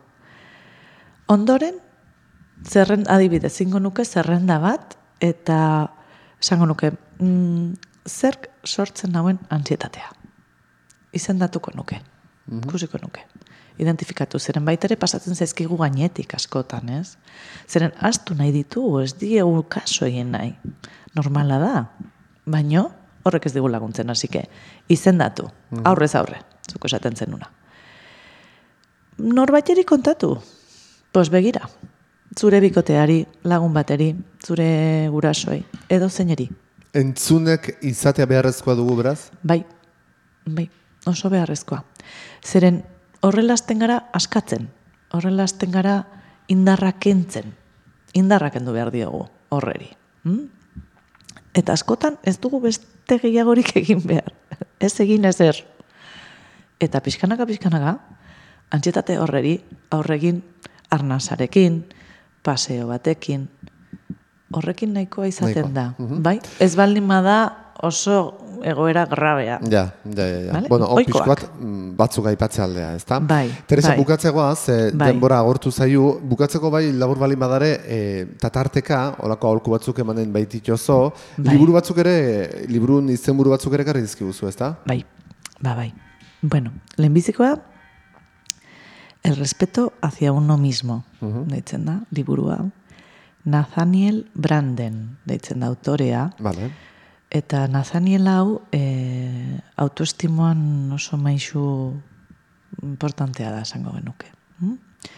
Ondoren, 1.33 1.79
zerren, 2.69 3.07
adibidez, 3.09 3.55
zingo 3.57 3.81
nuke 3.81 4.05
zerrenda 4.05 4.59
bat, 4.61 4.99
eta 5.25 5.59
esango 6.41 6.69
nuke, 6.69 6.93
mm, 7.19 7.73
zerk 8.09 8.51
sortzen 8.65 9.13
nauen 9.13 9.41
antzietatea. 9.49 10.13
Izendatuko 11.13 11.73
nuke, 11.75 12.01
ikusiko 12.47 13.01
nuke. 13.03 13.25
Identifikatu, 13.79 14.39
zeren 14.39 14.65
baita 14.67 14.89
ere 14.89 14.97
pasatzen 14.99 15.37
zaizkigu 15.39 15.77
gainetik 15.79 16.35
askotan, 16.35 16.89
ez? 16.89 17.17
Zeren 17.71 17.93
astu 18.03 18.35
nahi 18.35 18.51
ditu, 18.53 18.83
ez 19.01 19.15
diegu 19.15 19.63
kaso 19.71 20.05
egin 20.07 20.33
nahi. 20.35 20.53
Normala 21.15 21.59
da, 21.63 21.75
baino 22.45 22.89
horrek 23.29 23.47
ez 23.47 23.55
digu 23.55 23.69
laguntzen, 23.71 24.11
hasi 24.11 24.29
que 24.29 24.45
izendatu, 24.89 25.49
aurrez 25.85 26.15
aurre, 26.19 26.43
zuko 26.71 26.89
esaten 26.91 27.17
zenuna. 27.17 27.51
Norbaiteri 29.19 29.85
kontatu, 29.85 30.37
pos 31.13 31.29
begira, 31.31 31.69
zure 32.39 32.61
bikoteari, 32.63 33.25
lagun 33.45 33.75
bateri, 33.75 34.13
zure 34.45 35.09
gurasoi, 35.11 35.63
edo 35.89 36.09
zeineri. 36.09 36.49
Entzunek 36.97 37.75
izatea 37.85 38.27
beharrezkoa 38.27 38.77
dugu 38.79 38.97
beraz? 39.03 39.31
Bai, 39.43 39.63
bai, 40.47 40.69
oso 41.07 41.31
beharrezkoa. 41.31 41.83
Zeren 42.45 42.83
horrela 43.23 43.59
hasten 43.59 43.83
gara 43.83 43.99
askatzen, 44.15 44.69
horrela 45.13 45.45
hasten 45.49 45.75
gara 45.75 45.99
indarra 46.49 46.93
kentzen. 47.01 47.53
Indarra 48.17 48.51
kendu 48.51 48.73
behar 48.73 48.91
diogu 48.95 49.27
horreri. 49.53 49.91
Hm? 50.25 50.47
Eta 51.59 51.75
askotan 51.75 52.19
ez 52.23 52.37
dugu 52.39 52.61
beste 52.63 53.19
gehiagorik 53.19 53.75
egin 53.81 54.03
behar. 54.05 54.31
Ez 54.79 54.95
egin 55.03 55.27
ezer. 55.27 55.59
Eta 56.79 57.01
pixkanaka 57.03 57.47
pixkanaka, 57.49 57.97
antsietate 58.71 59.19
horreri 59.19 59.57
aurregin 59.91 60.43
arnasarekin, 60.95 61.81
paseo 62.47 62.87
batekin, 62.89 63.49
horrekin 64.55 64.95
nahikoa 64.95 65.27
izaten 65.29 65.75
Nahikoa, 65.75 66.07
da. 66.09 66.21
Bai? 66.23 66.39
Ez 66.63 66.75
baldin 66.79 67.09
bada 67.11 67.39
oso 67.83 68.39
egoera 68.65 69.05
grabea. 69.07 69.61
Ja, 69.71 69.93
ja, 70.05 70.27
ja. 70.27 70.39
ja. 70.47 70.53
Vale? 70.53 70.69
Bueno, 70.69 70.87
hor 70.87 70.99
Ohikoak. 70.99 71.07
pixko 71.07 71.29
bat 71.31 71.61
mm, 71.61 71.93
batzuk 71.97 72.27
aipatzea 72.27 72.65
aldea, 72.65 72.89
ezta? 72.99 73.21
Bai, 73.21 73.47
Teresa, 73.67 73.93
bai. 73.93 73.99
bukatzegoaz, 74.01 74.69
e, 74.69 74.79
Bai. 74.93 75.13
denbora 75.13 75.39
agortu 75.39 75.71
zaiu, 75.71 76.19
bukatzeko 76.23 76.71
bai 76.71 76.89
labur 76.93 77.19
balin 77.23 77.39
badare, 77.39 77.71
e, 77.87 78.27
tatarteka, 78.41 79.15
olako 79.23 79.49
aholku 79.53 79.71
batzuk 79.77 79.99
emanen 80.03 80.33
baititzozo, 80.35 80.99
Bai. 81.37 81.53
liburu 81.55 81.77
batzuk 81.79 81.99
ere, 82.03 82.17
liburun 82.67 83.09
izenburu 83.15 83.55
batzuk 83.55 83.79
ere 83.79 83.85
garri 83.87 84.03
dizkiguzu, 84.03 84.49
ezta? 84.51 84.75
Bai, 84.87 85.05
ba, 85.61 85.75
bai. 85.79 85.93
Bueno, 86.43 86.73
lehenbizikoa, 86.97 87.55
el 89.23 89.37
respeto 89.37 89.93
hacia 90.03 90.33
uno 90.33 90.57
mismo, 90.59 91.05
deitzen 91.21 91.85
da, 91.85 92.01
liburu 92.11 92.51
hau. 92.51 92.71
Nathaniel 93.45 94.27
Branden, 94.35 95.19
deitzen 95.25 95.61
da 95.61 95.69
autorea, 95.69 96.33
Vale. 96.39 96.71
Eta 97.31 97.67
Nathaniel 97.69 98.27
hau 98.29 98.63
e, 98.73 99.61
autoestimoan 99.77 100.91
oso 100.93 101.17
maisu 101.21 101.63
importantea 102.83 103.51
da, 103.53 103.63
esango 103.63 103.93
genuke. 103.97 104.31
Hm? 104.61 104.75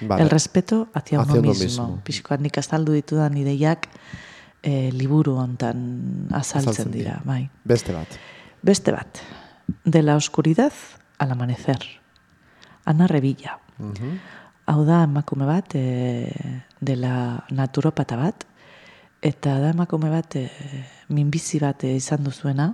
Vale. 0.09 0.23
El 0.23 0.31
respeto 0.31 0.88
hacia, 0.94 1.20
Hacia 1.20 1.33
uno, 1.33 1.40
uno 1.40 1.51
mismo. 1.51 1.64
mismo. 1.87 2.01
Pixkoan 2.05 2.42
nik 2.42 2.59
azaldu 2.59 2.92
ditudan 2.92 3.37
ideiak 3.37 3.88
e, 4.62 4.90
liburu 4.92 5.37
hontan 5.40 6.29
azaltzen, 6.31 6.70
Azaltzen 6.70 6.90
dira. 6.92 7.14
dira, 7.18 7.23
bai. 7.25 7.51
Beste 7.64 7.92
bat. 7.96 8.18
Beste 8.62 8.92
bat, 8.92 9.18
de 9.85 10.03
la 10.03 10.16
oscuridad 10.16 10.73
al 11.18 11.31
amanecer. 11.33 11.79
Ana 12.85 13.07
Revilla. 13.07 13.59
Hau 14.66 14.85
da 14.85 15.03
emakume 15.05 15.46
bat, 15.49 15.75
e, 15.75 16.31
dela 16.81 17.44
naturopata 17.51 18.16
bat, 18.16 18.44
eta 19.22 19.59
da 19.61 19.70
emakume 19.74 20.11
bat 20.11 20.37
e, 20.37 20.46
minbizi 21.12 21.61
bat 21.61 21.85
e, 21.85 21.94
izan 21.96 22.24
duzuena, 22.24 22.70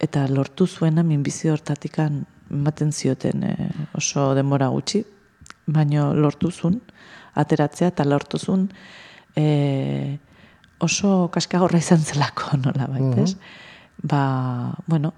eta 0.00 0.26
lortu 0.28 0.66
zuena 0.66 1.02
minbizi 1.04 1.50
hortatikan 1.52 2.24
ematen 2.50 2.92
zioten 2.92 3.44
e, 3.44 3.54
oso 3.96 4.32
denbora 4.36 4.68
gutxi, 4.72 5.04
baino 5.70 6.10
lortu 6.14 6.50
zuen, 6.50 6.80
ateratzea 7.38 7.92
eta 7.92 8.04
lortu 8.04 8.38
zuen 8.38 8.68
e, 9.36 10.18
oso 10.80 11.28
kaskagorra 11.32 11.78
izan 11.78 12.00
zelako 12.04 12.56
nola 12.64 12.88
baitez. 12.90 13.34
Ba, 14.02 14.22
bueno, 14.88 15.12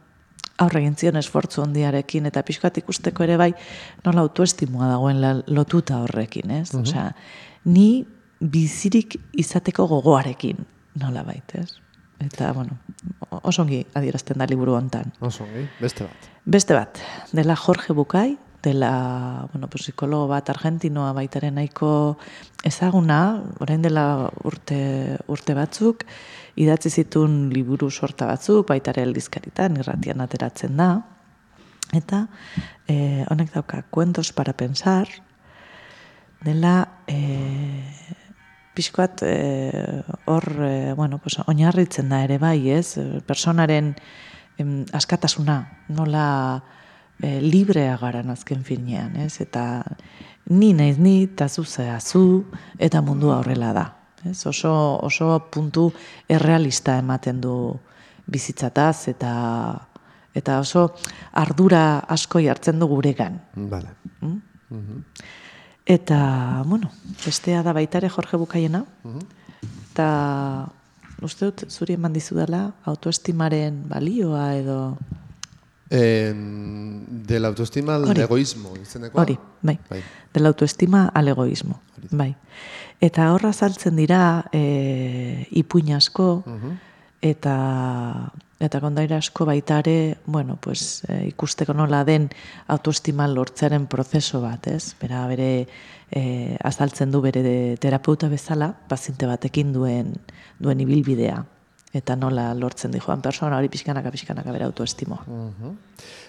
aurre 0.62 0.82
egin 0.82 0.96
zion 0.98 1.18
esfortzu 1.18 1.62
handiarekin 1.62 2.26
eta 2.30 2.42
pixkat 2.46 2.82
ikusteko 2.82 3.24
ere 3.24 3.38
bai 3.40 3.52
nola 4.04 4.24
autoestimoa 4.26 4.90
dagoen 4.90 5.20
la- 5.22 5.38
lotuta 5.46 6.02
horrekin, 6.02 6.50
ez? 6.58 6.74
Osea, 6.74 7.08
ni 7.64 8.04
bizirik 8.42 9.16
izateko 9.38 9.86
gogoarekin 9.90 10.64
nola 11.00 11.22
baitez. 11.26 11.68
Eta, 12.22 12.52
bueno, 12.54 12.76
oso 13.42 13.64
ongi 13.64 13.80
adierazten 13.98 14.38
da 14.38 14.46
liburu 14.46 14.76
hontan. 14.76 15.10
Oso, 15.20 15.44
ongi, 15.44 15.64
beste 15.80 16.06
bat. 16.06 16.28
Beste 16.44 16.74
bat, 16.76 17.00
dela 17.34 17.56
Jorge 17.58 17.94
Bukai, 17.98 18.36
dela, 18.62 19.48
bueno, 19.52 19.66
pues, 19.66 19.82
psikologo 19.88 20.28
bat 20.30 20.50
argentinoa 20.50 21.10
baitaren 21.16 21.56
nahiko 21.58 22.18
ezaguna, 22.64 23.42
orain 23.60 23.82
dela 23.82 24.04
urte, 24.46 25.18
urte 25.26 25.56
batzuk, 25.58 26.06
idatzi 26.54 26.90
zituen 26.90 27.48
liburu 27.50 27.90
sorta 27.90 28.28
batzuk, 28.30 28.68
baitare 28.68 29.02
aldizkaritan, 29.02 29.80
irratian 29.82 30.22
ateratzen 30.22 30.78
da, 30.78 30.92
eta 31.92 32.26
eh, 32.86 33.26
honek 33.30 33.50
dauka, 33.56 33.82
kuentos 33.90 34.30
para 34.32 34.54
pensar, 34.54 35.10
dela 36.42 37.02
e, 37.06 37.82
pixkoat 38.74 39.22
e, 39.26 40.02
hor, 40.26 40.46
e, 40.64 40.92
bueno, 40.94 41.18
pues, 41.18 41.38
oinarritzen 41.46 42.08
da 42.08 42.22
ere 42.24 42.38
bai, 42.38 42.70
ez? 42.70 42.98
Personaren 43.26 43.94
em, 44.58 44.84
askatasuna, 44.92 45.58
nola 45.88 46.26
e, 47.20 47.40
librea 47.40 47.98
garan 48.00 48.32
azken 48.32 48.64
finean, 48.64 49.16
ez? 49.16 49.40
Eta 49.44 49.84
ni 50.50 50.72
naiz 50.74 50.98
ni, 50.98 51.22
eta 51.24 51.48
zu 51.48 51.64
zu, 51.64 52.44
eta 52.78 53.02
mundua 53.02 53.38
horrela 53.38 53.72
da. 53.72 53.86
Ez? 54.24 54.46
Oso, 54.46 54.98
oso 55.02 55.48
puntu 55.50 55.92
errealista 56.28 56.98
ematen 56.98 57.40
du 57.40 57.78
bizitzataz, 58.26 59.08
eta 59.08 59.88
eta 60.34 60.58
oso 60.60 60.94
ardura 61.32 61.98
asko 62.08 62.40
jartzen 62.40 62.78
du 62.78 62.86
guregan. 62.88 63.40
Vale. 63.54 63.90
Eta, 65.86 66.62
bueno, 66.66 66.90
bestea 67.24 67.62
da 67.62 67.72
baita 67.72 67.98
ere 67.98 68.08
Jorge 68.08 68.36
Bukaiena. 68.36 68.84
Eta 69.92 70.68
uste 71.22 71.48
dut 71.50 71.64
zuri 71.70 71.94
eman 71.94 72.12
dizudala 72.12 72.72
autoestimaren 72.84 73.82
balioa 73.88 74.54
edo 74.56 74.96
En, 75.92 77.04
del 77.26 77.44
autoestima 77.44 77.96
al 77.96 78.06
Hori. 78.08 78.22
egoísmo, 78.22 78.72
izenekoa? 78.80 79.22
hori, 79.22 79.38
bai. 79.60 79.78
Bai. 79.90 80.00
Del 80.32 80.46
autoestima 80.46 81.10
al 81.12 81.28
egoísmo. 81.28 81.82
Bai. 82.10 82.34
Eta 82.98 83.26
horra 83.34 83.52
saltzen 83.52 83.96
dira 83.96 84.46
e, 84.52 85.46
ipuin 85.50 85.92
asko 85.92 86.44
eta 87.20 88.32
eta 88.62 88.80
kondaira 88.80 89.18
asko 89.18 89.46
baita 89.48 89.80
ere, 89.82 90.18
bueno, 90.26 90.56
pues, 90.60 91.02
e, 91.08 91.22
ikusteko 91.28 91.74
nola 91.74 92.04
den 92.06 92.28
autoestima 92.70 93.26
lortzearen 93.28 93.88
prozeso 93.90 94.40
bat, 94.42 94.68
ez? 94.70 94.94
Bera, 95.00 95.24
bere 95.30 95.48
e, 96.10 96.56
azaltzen 96.62 97.10
du 97.10 97.22
bere 97.24 97.42
terapeuta 97.82 98.30
bezala, 98.30 98.72
paziente 98.88 99.26
batekin 99.26 99.72
duen 99.74 100.14
duen 100.62 100.80
ibilbidea. 100.80 101.42
eta 101.92 102.14
nola 102.16 102.54
lortzen 102.56 102.90
di 102.90 103.00
joan 103.04 103.20
persona 103.20 103.58
hori 103.58 103.68
pixkanaka 103.68 104.10
pixkanaka 104.10 104.52
bere 104.54 104.64
autoestimoa. 104.64 105.26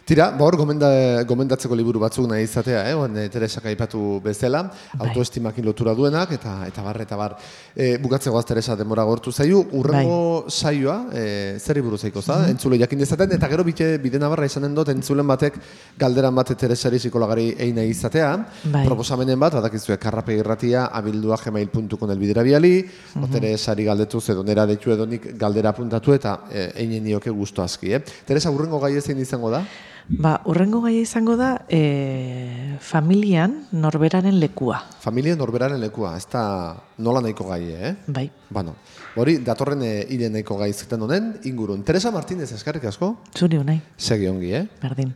Tira, 0.03 0.31
ba 0.35 0.43
hor 0.43 0.57
gomenda, 0.59 0.87
gomendatzeko 1.23 1.77
liburu 1.79 2.01
batzuk 2.01 2.25
nahi 2.27 2.43
izatea, 2.43 2.81
eh? 2.89 2.95
Oan, 2.99 3.13
e, 3.21 3.29
Teresak 3.31 3.69
aipatu 3.71 4.19
bezala, 4.19 4.65
Bai. 4.67 5.07
autoestimakin 5.07 5.63
lotura 5.63 5.93
duenak, 5.95 6.33
eta 6.35 6.55
eta 6.67 6.83
bar, 6.83 6.97
eta 6.99 7.15
bar. 7.15 7.37
E, 7.73 7.95
bukatzeko 8.03 8.37
az 8.37 8.43
Teresa 8.45 8.75
demora 8.75 9.05
gortu 9.07 9.31
zaiu, 9.31 9.61
urrengo 9.79 10.49
saioa, 10.49 10.97
e, 11.13 11.55
zer 11.57 11.79
iburu 11.79 11.97
zaiko 11.97 12.21
za, 12.21 12.49
entzule 12.51 12.81
jakin 12.81 12.99
dezaten, 12.99 13.31
eta 13.37 13.47
gero 13.47 13.63
bite, 13.63 13.97
bide 14.03 14.19
nabarra 14.19 14.49
izanen 14.49 14.75
dut, 14.75 14.91
entzulen 14.91 15.27
batek 15.27 15.61
galderan 15.97 16.35
bate 16.35 16.59
Teresari 16.59 16.99
psikologari 16.99 17.53
egin 17.53 17.79
nahi 17.79 17.95
izatea, 17.95 18.33
Bai. 18.75 18.83
proposamenen 18.83 19.39
bat, 19.39 19.55
badakizue, 19.61 19.97
karrape 20.03 20.35
irratia, 20.35 20.89
abildua 20.91 21.39
gmail.com 21.45 22.11
elbidera 22.11 22.43
biali, 22.43 22.73
o 23.21 23.31
Teresari 23.31 23.87
galdetu 23.87 24.19
edo 24.35 24.43
nera 24.43 24.67
deitu 24.67 24.91
edo 24.91 25.07
nik 25.07 25.31
galdera 25.39 25.71
apuntatu 25.71 26.11
eta 26.11 26.41
e, 26.51 26.67
einen 26.83 27.07
nioke 27.07 27.31
gustu 27.31 27.63
aski, 27.63 27.93
eh? 27.95 28.03
Teresa, 28.27 28.51
urrengo 28.51 28.83
gai 28.83 28.97
ezin 28.99 29.23
izango 29.23 29.49
da? 29.49 29.63
Ba, 30.09 30.41
urrengo 30.45 30.81
gaia 30.83 30.99
izango 31.01 31.37
da, 31.39 31.65
e, 31.69 32.77
familian 32.83 33.67
norberaren 33.71 34.39
lekua. 34.39 34.81
Familia 34.99 35.35
norberaren 35.39 35.79
lekua, 35.79 36.17
ez 36.17 36.25
da 36.31 36.75
nola 36.97 37.21
nahiko 37.23 37.47
gai, 37.47 37.63
eh? 37.71 37.95
Bai, 38.07 38.29
Bueno, 38.49 38.75
hori 39.15 39.37
datorren 39.39 39.81
e, 39.81 39.93
hile 40.09 40.29
nahiko 40.29 40.57
gai 40.59 40.73
zuten 40.73 41.01
honen 41.01 41.33
ingurun. 41.43 41.83
Teresa 41.83 42.11
Martínez, 42.11 42.51
eskarrik 42.51 42.83
asko, 42.91 43.15
zuri 43.33 43.57
unai, 43.57 43.79
segi 43.97 44.27
ongi, 44.27 44.53
eh? 44.53 44.67
berdin. 44.81 45.13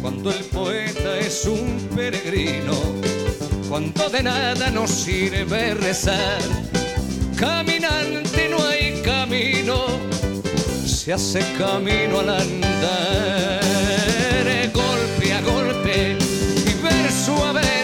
cuando 0.00 0.30
el 0.30 0.44
poeta 0.44 1.18
es 1.18 1.46
un 1.46 1.88
peregrino, 1.96 2.74
cuando 3.68 4.08
de 4.10 4.22
nada 4.22 4.70
nos 4.70 4.90
sirve 4.90 5.74
rezar. 5.74 6.42
Caminante 7.36 8.48
no 8.50 8.58
hay 8.66 9.02
camino, 9.02 9.86
se 11.04 11.12
hace 11.12 11.40
camino 11.58 12.20
al 12.20 12.30
andar, 12.30 13.60
eh, 14.46 14.70
golpe 14.72 15.34
a 15.34 15.42
golpe 15.42 16.16
y 16.66 16.82
verso 16.82 17.44
a 17.44 17.52
verso. 17.52 17.83